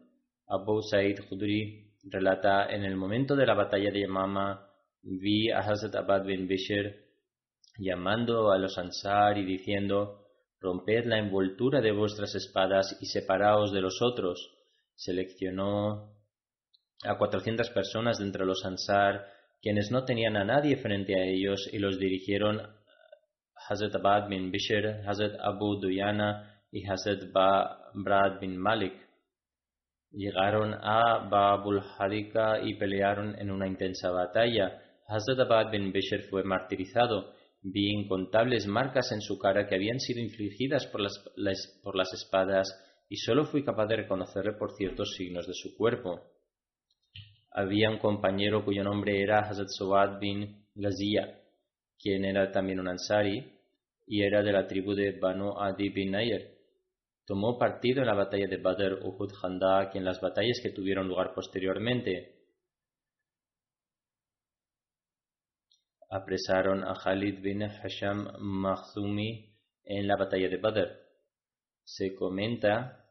Abu 0.50 0.82
Said 0.82 1.20
Khudri 1.28 1.92
relata, 2.04 2.68
en 2.70 2.84
el 2.84 2.96
momento 2.96 3.36
de 3.36 3.46
la 3.46 3.54
batalla 3.54 3.92
de 3.92 4.02
Yamama, 4.02 4.68
vi 5.04 5.50
a 5.52 5.60
Hazrat 5.60 5.96
Abad 5.96 6.26
bin 6.26 6.48
Bishr 6.48 7.08
llamando 7.78 8.52
a 8.52 8.58
los 8.58 8.78
Ansar 8.78 9.38
y 9.38 9.46
diciendo, 9.46 10.26
romped 10.60 11.06
la 11.06 11.20
envoltura 11.20 11.82
de 11.82 11.92
vuestras 11.92 12.34
espadas 12.36 12.98
y 13.02 13.06
separaos 13.06 13.72
de 13.72 13.82
los 13.82 14.02
otros. 14.02 14.54
Seleccionó 14.96 16.14
a 17.04 17.18
cuatrocientas 17.18 17.70
personas 17.70 18.18
de 18.18 18.26
entre 18.26 18.46
los 18.46 18.66
Ansar, 18.66 19.28
quienes 19.62 19.92
no 19.92 20.06
tenían 20.06 20.38
a 20.38 20.46
nadie 20.46 20.78
frente 20.78 21.16
a 21.16 21.26
ellos, 21.26 21.70
y 21.72 21.78
los 21.78 22.00
dirigieron 22.00 22.62
Hazrat 23.70 23.96
Abad 23.96 24.30
bin 24.30 24.52
Bishr, 24.52 25.04
Hazrat 25.06 25.40
Abu 25.42 25.80
Duyana 25.80 26.64
y 26.72 26.88
Hazrat 26.88 27.32
Brad 27.94 28.40
bin 28.40 28.58
Malik. 28.58 29.07
Llegaron 30.12 30.74
a 30.74 31.28
Babul 31.30 31.82
Hadika 31.98 32.62
y 32.62 32.76
pelearon 32.76 33.38
en 33.40 33.52
una 33.52 33.68
intensa 33.68 34.10
batalla. 34.10 34.82
Hazrat 35.08 35.72
bin 35.72 35.92
Bishr 35.92 36.24
fue 36.30 36.44
martirizado. 36.44 37.34
Vi 37.62 37.92
incontables 37.92 38.68
marcas 38.68 39.12
en 39.12 39.22
su 39.22 39.38
cara 39.38 39.68
que 39.68 39.76
habían 39.76 40.00
sido 40.00 40.22
infligidas 40.22 40.88
por 40.88 41.02
las, 41.02 41.18
por 41.84 41.96
las 41.96 42.14
espadas 42.14 42.68
y 43.10 43.18
solo 43.18 43.46
fui 43.46 43.64
capaz 43.64 43.88
de 43.88 43.98
reconocerle 43.98 44.54
por 44.54 44.76
ciertos 44.76 45.16
signos 45.16 45.48
de 45.48 45.54
su 45.54 45.76
cuerpo. 45.76 46.22
Había 47.52 47.90
un 47.90 47.98
compañero 47.98 48.64
cuyo 48.64 48.84
nombre 48.84 49.22
era 49.22 49.40
Hazrat 49.40 49.70
Sawad 49.70 50.20
bin 50.20 50.68
Ghaziyah, 50.76 51.40
quien 52.00 52.26
era 52.26 52.52
también 52.52 52.80
un 52.80 52.88
ansari 52.88 53.54
y 54.06 54.22
era 54.22 54.44
de 54.44 54.52
la 54.52 54.68
tribu 54.68 54.94
de 54.94 55.18
Banu 55.20 55.60
Adi 55.60 55.90
bin 55.90 56.12
Nair. 56.12 56.57
Tomó 57.28 57.58
partido 57.58 58.00
en 58.00 58.08
la 58.08 58.14
batalla 58.14 58.48
de 58.48 58.56
Badr, 58.56 59.04
Uhud, 59.04 59.34
Khandak 59.42 59.94
y 59.94 59.98
en 59.98 60.06
las 60.06 60.22
batallas 60.22 60.62
que 60.64 60.72
tuvieron 60.72 61.10
lugar 61.10 61.34
posteriormente. 61.34 62.38
Apresaron 66.10 66.86
a 66.86 66.94
Khalid 66.94 67.42
bin 67.42 67.68
Hasham 67.68 68.32
Makhzumi 68.40 69.54
en 69.84 70.08
la 70.08 70.16
batalla 70.16 70.48
de 70.48 70.56
Badr. 70.56 71.06
Se 71.84 72.16
comenta 72.16 73.06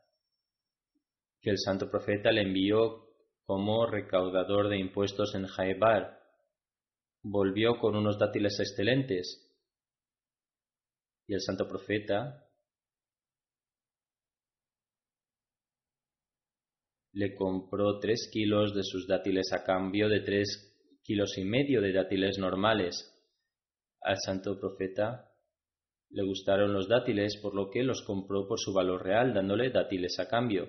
que 1.43 1.51
el 1.51 1.59
santo 1.59 1.91
profeta 1.91 2.33
le 2.33 2.41
envió 2.41 3.11
como 3.45 3.85
recaudador 3.85 4.71
de 4.71 4.79
impuestos 4.79 5.35
en 5.35 5.47
Jaibar. 5.47 6.23
Volvió 7.23 7.79
con 7.79 7.95
unos 7.95 8.19
dátiles 8.19 8.59
excelentes. 8.61 9.47
Y 11.27 11.35
el 11.35 11.43
santo 11.43 11.69
profeta 11.69 12.46
le 17.17 17.35
compró 17.35 17.99
tres 17.99 18.29
kilos 18.31 18.75
de 18.75 18.83
sus 18.83 19.07
dátiles 19.07 19.51
a 19.55 19.65
cambio 19.65 20.07
de 20.11 20.21
tres 20.21 21.01
kilos 21.03 21.39
y 21.39 21.45
medio 21.45 21.81
de 21.81 21.95
dátiles 21.95 22.37
normales. 22.39 23.11
Al 24.03 24.17
santo 24.19 24.61
profeta 24.61 25.31
le 26.11 26.23
gustaron 26.25 26.75
los 26.75 26.89
dátiles, 26.89 27.39
por 27.41 27.55
lo 27.55 27.71
que 27.71 27.85
los 27.85 28.03
compró 28.03 28.47
por 28.47 28.61
su 28.61 28.75
valor 28.75 29.03
real, 29.03 29.33
dándole 29.33 29.71
dátiles 29.71 30.21
a 30.21 30.29
cambio. 30.29 30.69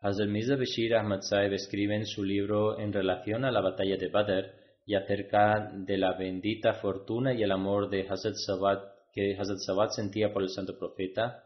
Hazrat 0.00 0.28
Mirza 0.28 0.56
Bashir 0.56 0.94
Ahmad 0.94 1.20
Saeb 1.22 1.54
escribe 1.54 1.96
en 1.96 2.04
su 2.04 2.24
libro 2.24 2.78
en 2.78 2.92
relación 2.92 3.46
a 3.46 3.50
la 3.50 3.62
batalla 3.62 3.96
de 3.96 4.08
Badr 4.08 4.52
y 4.84 4.96
acerca 4.96 5.72
de 5.72 5.96
la 5.96 6.12
bendita 6.12 6.74
fortuna 6.74 7.32
y 7.32 7.42
el 7.42 7.52
amor 7.52 7.88
de 7.88 8.02
Hazrat 8.06 8.34
Sawad 8.34 8.91
que 9.12 9.36
Hazrat 9.38 9.58
Sawad 9.58 9.90
sentía 9.90 10.32
por 10.32 10.42
el 10.42 10.48
santo 10.48 10.78
profeta. 10.78 11.44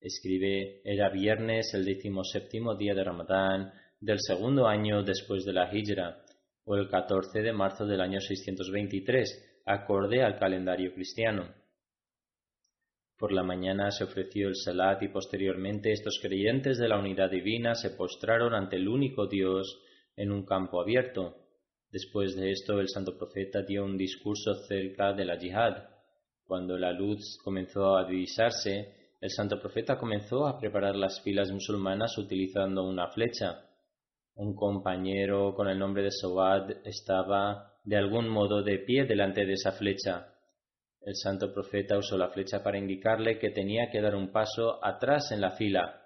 Escribe, 0.00 0.80
era 0.84 1.10
viernes 1.10 1.74
el 1.74 1.84
decimoséptimo 1.84 2.74
día 2.76 2.94
de 2.94 3.04
Ramadán 3.04 3.72
del 4.00 4.18
segundo 4.20 4.66
año 4.66 5.02
después 5.02 5.44
de 5.44 5.52
la 5.52 5.68
Hijra, 5.74 6.22
o 6.64 6.76
el 6.76 6.88
14 6.88 7.42
de 7.42 7.52
marzo 7.52 7.84
del 7.84 8.00
año 8.00 8.20
623, 8.20 9.62
acorde 9.66 10.22
al 10.22 10.38
calendario 10.38 10.94
cristiano. 10.94 11.52
Por 13.18 13.32
la 13.32 13.42
mañana 13.42 13.90
se 13.90 14.04
ofreció 14.04 14.48
el 14.48 14.56
salat 14.56 15.02
y 15.02 15.08
posteriormente 15.08 15.92
estos 15.92 16.18
creyentes 16.22 16.78
de 16.78 16.88
la 16.88 16.98
unidad 16.98 17.30
divina 17.30 17.74
se 17.74 17.90
postraron 17.90 18.54
ante 18.54 18.76
el 18.76 18.88
único 18.88 19.26
Dios 19.26 19.78
en 20.16 20.32
un 20.32 20.46
campo 20.46 20.80
abierto. 20.80 21.36
Después 21.90 22.34
de 22.34 22.50
esto 22.50 22.80
el 22.80 22.88
santo 22.88 23.18
profeta 23.18 23.60
dio 23.60 23.84
un 23.84 23.98
discurso 23.98 24.54
cerca 24.66 25.12
de 25.12 25.26
la 25.26 25.36
yihad. 25.36 25.99
Cuando 26.50 26.76
la 26.76 26.90
luz 26.90 27.38
comenzó 27.44 27.96
a 27.96 28.04
divisarse, 28.04 29.12
el 29.20 29.30
santo 29.30 29.60
profeta 29.60 29.96
comenzó 29.96 30.48
a 30.48 30.58
preparar 30.58 30.96
las 30.96 31.22
filas 31.22 31.52
musulmanas 31.52 32.18
utilizando 32.18 32.82
una 32.82 33.06
flecha. 33.06 33.68
Un 34.34 34.56
compañero 34.56 35.54
con 35.54 35.68
el 35.68 35.78
nombre 35.78 36.02
de 36.02 36.10
Sawad 36.10 36.68
estaba 36.84 37.78
de 37.84 37.96
algún 37.96 38.28
modo 38.28 38.64
de 38.64 38.80
pie 38.80 39.04
delante 39.04 39.46
de 39.46 39.52
esa 39.52 39.70
flecha. 39.70 40.26
El 41.00 41.14
santo 41.14 41.54
profeta 41.54 41.96
usó 41.96 42.18
la 42.18 42.30
flecha 42.30 42.64
para 42.64 42.78
indicarle 42.78 43.38
que 43.38 43.50
tenía 43.50 43.88
que 43.88 44.00
dar 44.00 44.16
un 44.16 44.32
paso 44.32 44.84
atrás 44.84 45.30
en 45.30 45.42
la 45.42 45.52
fila. 45.52 46.04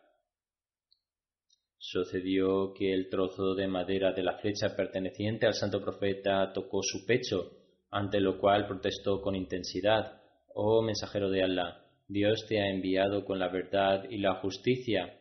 Sucedió 1.78 2.74
que 2.74 2.92
el 2.92 3.08
trozo 3.08 3.54
de 3.54 3.66
madera 3.66 4.12
de 4.12 4.22
la 4.22 4.36
flecha 4.36 4.76
perteneciente 4.76 5.46
al 5.46 5.54
santo 5.54 5.80
profeta 5.80 6.52
tocó 6.52 6.80
su 6.82 7.06
pecho, 7.06 7.50
ante 7.90 8.20
lo 8.20 8.38
cual 8.38 8.66
protestó 8.66 9.22
con 9.22 9.34
intensidad, 9.34 10.20
Oh 10.56 10.82
mensajero 10.82 11.30
de 11.30 11.42
Allah, 11.42 11.84
Dios 12.06 12.46
te 12.48 12.60
ha 12.60 12.70
enviado 12.70 13.24
con 13.24 13.38
la 13.38 13.48
verdad 13.48 14.04
y 14.08 14.18
la 14.18 14.36
justicia. 14.36 15.18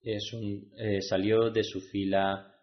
Es 0.00 0.32
un, 0.32 0.70
eh, 0.78 1.02
salió 1.02 1.50
de 1.50 1.64
su 1.64 1.80
fila 1.80 2.56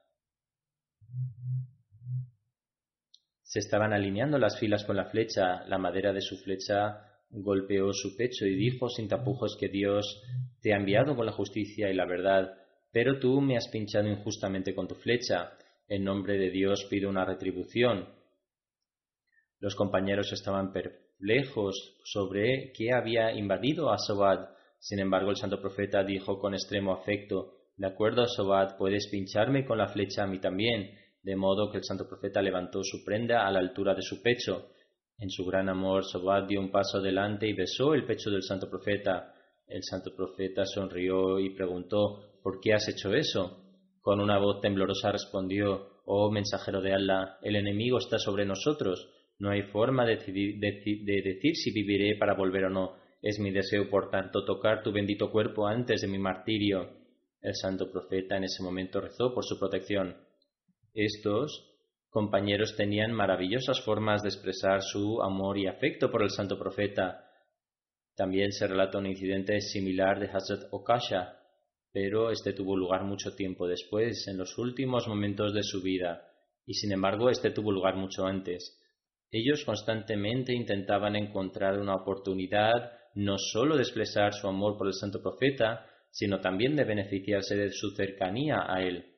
Se 3.54 3.60
estaban 3.60 3.94
alineando 3.94 4.40
las 4.40 4.58
filas 4.58 4.84
con 4.84 4.96
la 4.96 5.06
flecha. 5.06 5.64
La 5.68 5.78
madera 5.78 6.12
de 6.12 6.22
su 6.22 6.38
flecha 6.38 7.06
golpeó 7.30 7.94
su 7.94 8.18
pecho 8.18 8.48
y 8.48 8.56
dijo 8.56 8.90
sin 8.90 9.08
tapujos 9.08 9.56
que 9.60 9.68
Dios 9.68 10.24
te 10.60 10.74
ha 10.74 10.78
enviado 10.78 11.16
con 11.16 11.28
la 11.28 11.34
justicia 11.34 11.88
y 11.92 11.94
la 11.94 12.08
verdad, 12.08 12.52
pero 12.92 13.20
tú 13.20 13.42
me 13.42 13.56
has 13.56 13.68
pinchado 13.68 14.08
injustamente 14.08 14.74
con 14.74 14.88
tu 14.88 14.96
flecha. 14.96 15.52
En 15.88 16.04
nombre 16.04 16.40
de 16.40 16.50
Dios 16.50 16.88
pido 16.90 17.12
una 17.12 17.26
retribución. 17.26 18.23
Los 19.64 19.76
compañeros 19.76 20.30
estaban 20.34 20.74
perplejos 20.74 21.96
sobre 22.04 22.74
qué 22.74 22.92
había 22.92 23.32
invadido 23.32 23.94
a 23.94 23.98
Sobad. 23.98 24.50
Sin 24.78 25.00
embargo, 25.00 25.30
el 25.30 25.38
santo 25.38 25.62
profeta 25.62 26.04
dijo 26.04 26.38
con 26.38 26.54
extremo 26.54 26.92
afecto, 26.92 27.54
De 27.78 27.88
acuerdo, 27.88 28.28
Sobad, 28.28 28.76
puedes 28.78 29.08
pincharme 29.10 29.64
con 29.64 29.78
la 29.78 29.88
flecha 29.88 30.24
a 30.24 30.28
mí 30.28 30.42
también 30.42 30.90
de 31.24 31.38
modo 31.38 31.72
que 31.72 31.78
el 31.78 31.86
santo 31.86 32.06
profeta 32.06 32.42
levantó 32.42 32.84
su 32.84 33.06
prenda 33.06 33.48
a 33.48 33.52
la 33.52 33.60
altura 33.60 33.96
de 33.96 34.02
su 34.02 34.22
pecho. 34.22 34.68
En 35.18 35.30
su 35.30 35.46
gran 35.46 35.70
amor, 35.70 36.04
Sobad 36.04 36.44
dio 36.44 36.60
un 36.60 36.70
paso 36.70 36.98
adelante 36.98 37.48
y 37.48 37.54
besó 37.54 37.94
el 37.94 38.06
pecho 38.06 38.30
del 38.32 38.44
santo 38.44 38.70
profeta. 38.70 39.34
El 39.66 39.82
santo 39.82 40.14
profeta 40.14 40.66
sonrió 40.66 41.40
y 41.40 41.56
preguntó 41.56 42.42
¿Por 42.44 42.60
qué 42.60 42.74
has 42.74 42.90
hecho 42.90 43.14
eso? 43.14 43.64
Con 44.02 44.20
una 44.20 44.38
voz 44.40 44.60
temblorosa 44.60 45.14
respondió 45.14 46.02
Oh 46.04 46.30
mensajero 46.30 46.82
de 46.82 46.92
Allah, 46.92 47.38
el 47.42 47.56
enemigo 47.56 47.98
está 47.98 48.20
sobre 48.20 48.46
nosotros. 48.46 49.10
No 49.40 49.50
hay 49.50 49.64
forma 49.64 50.06
de, 50.06 50.18
decidir, 50.18 50.60
de, 50.60 50.72
de 51.04 51.22
decir 51.22 51.56
si 51.56 51.72
viviré 51.72 52.18
para 52.18 52.36
volver 52.36 52.66
o 52.66 52.70
no. 52.70 52.96
Es 53.22 53.40
mi 53.40 53.52
deseo, 53.52 53.90
por 53.90 54.10
tanto, 54.10 54.46
tocar 54.46 54.84
tu 54.84 54.92
bendito 54.92 55.32
cuerpo 55.32 55.68
antes 55.68 56.02
de 56.02 56.08
mi 56.08 56.20
martirio. 56.20 56.90
El 57.42 57.56
santo 57.56 57.92
profeta 57.92 58.38
en 58.38 58.46
ese 58.46 58.64
momento 58.64 59.02
rezó 59.02 59.34
por 59.34 59.44
su 59.44 59.60
protección. 59.60 60.16
Estos 60.94 61.74
compañeros 62.10 62.76
tenían 62.78 63.12
maravillosas 63.12 63.82
formas 63.82 64.22
de 64.22 64.30
expresar 64.30 64.82
su 64.84 65.22
amor 65.22 65.58
y 65.58 65.68
afecto 65.68 66.12
por 66.12 66.22
el 66.22 66.30
santo 66.30 66.60
profeta. 66.60 67.28
También 68.16 68.52
se 68.52 68.68
relata 68.68 69.00
un 69.00 69.08
incidente 69.08 69.60
similar 69.62 70.20
de 70.20 70.28
Hazrat 70.28 70.68
Okasha, 70.72 71.40
pero 71.92 72.30
este 72.30 72.54
tuvo 72.54 72.78
lugar 72.78 73.04
mucho 73.04 73.36
tiempo 73.36 73.68
después, 73.68 74.28
en 74.28 74.38
los 74.38 74.58
últimos 74.60 75.08
momentos 75.08 75.54
de 75.54 75.64
su 75.64 75.82
vida, 75.82 76.30
y 76.66 76.76
sin 76.76 76.92
embargo 76.92 77.30
este 77.30 77.50
tuvo 77.50 77.72
lugar 77.72 77.96
mucho 77.96 78.26
antes. 78.26 78.80
Ellos 79.36 79.66
constantemente 79.66 80.54
intentaban 80.54 81.16
encontrar 81.16 81.80
una 81.80 81.96
oportunidad 81.96 82.92
no 83.16 83.40
sólo 83.40 83.76
de 83.76 83.82
expresar 83.82 84.32
su 84.32 84.48
amor 84.48 84.78
por 84.78 84.86
el 84.86 84.94
santo 84.94 85.24
profeta, 85.24 85.88
sino 86.12 86.40
también 86.40 86.76
de 86.76 86.84
beneficiarse 86.84 87.56
de 87.56 87.72
su 87.72 87.96
cercanía 87.96 88.64
a 88.68 88.84
él. 88.84 89.12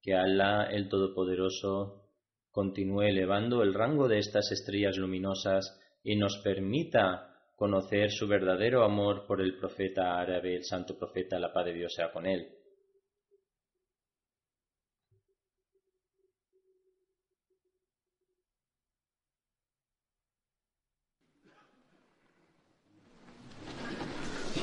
Que 0.00 0.14
Allah 0.14 0.68
el 0.70 0.88
Todopoderoso 0.88 2.12
continúe 2.52 3.02
elevando 3.02 3.64
el 3.64 3.74
rango 3.74 4.06
de 4.06 4.18
estas 4.18 4.52
estrellas 4.52 4.96
luminosas 4.96 5.76
y 6.04 6.14
nos 6.14 6.38
permita 6.38 7.34
conocer 7.56 8.12
su 8.12 8.28
verdadero 8.28 8.84
amor 8.84 9.26
por 9.26 9.40
el 9.40 9.58
profeta 9.58 10.20
árabe, 10.20 10.54
el 10.54 10.64
santo 10.64 10.96
profeta, 10.96 11.40
la 11.40 11.52
paz 11.52 11.64
de 11.64 11.74
Dios 11.74 11.92
sea 11.94 12.12
con 12.12 12.26
él. 12.26 12.61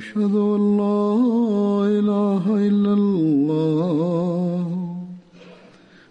أشهد 0.00 0.34
أن 0.56 0.62
لا 0.82 1.04
إله 1.98 2.44
إلا 2.68 2.92
الله 3.00 4.66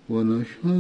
ونشهد 0.10 0.79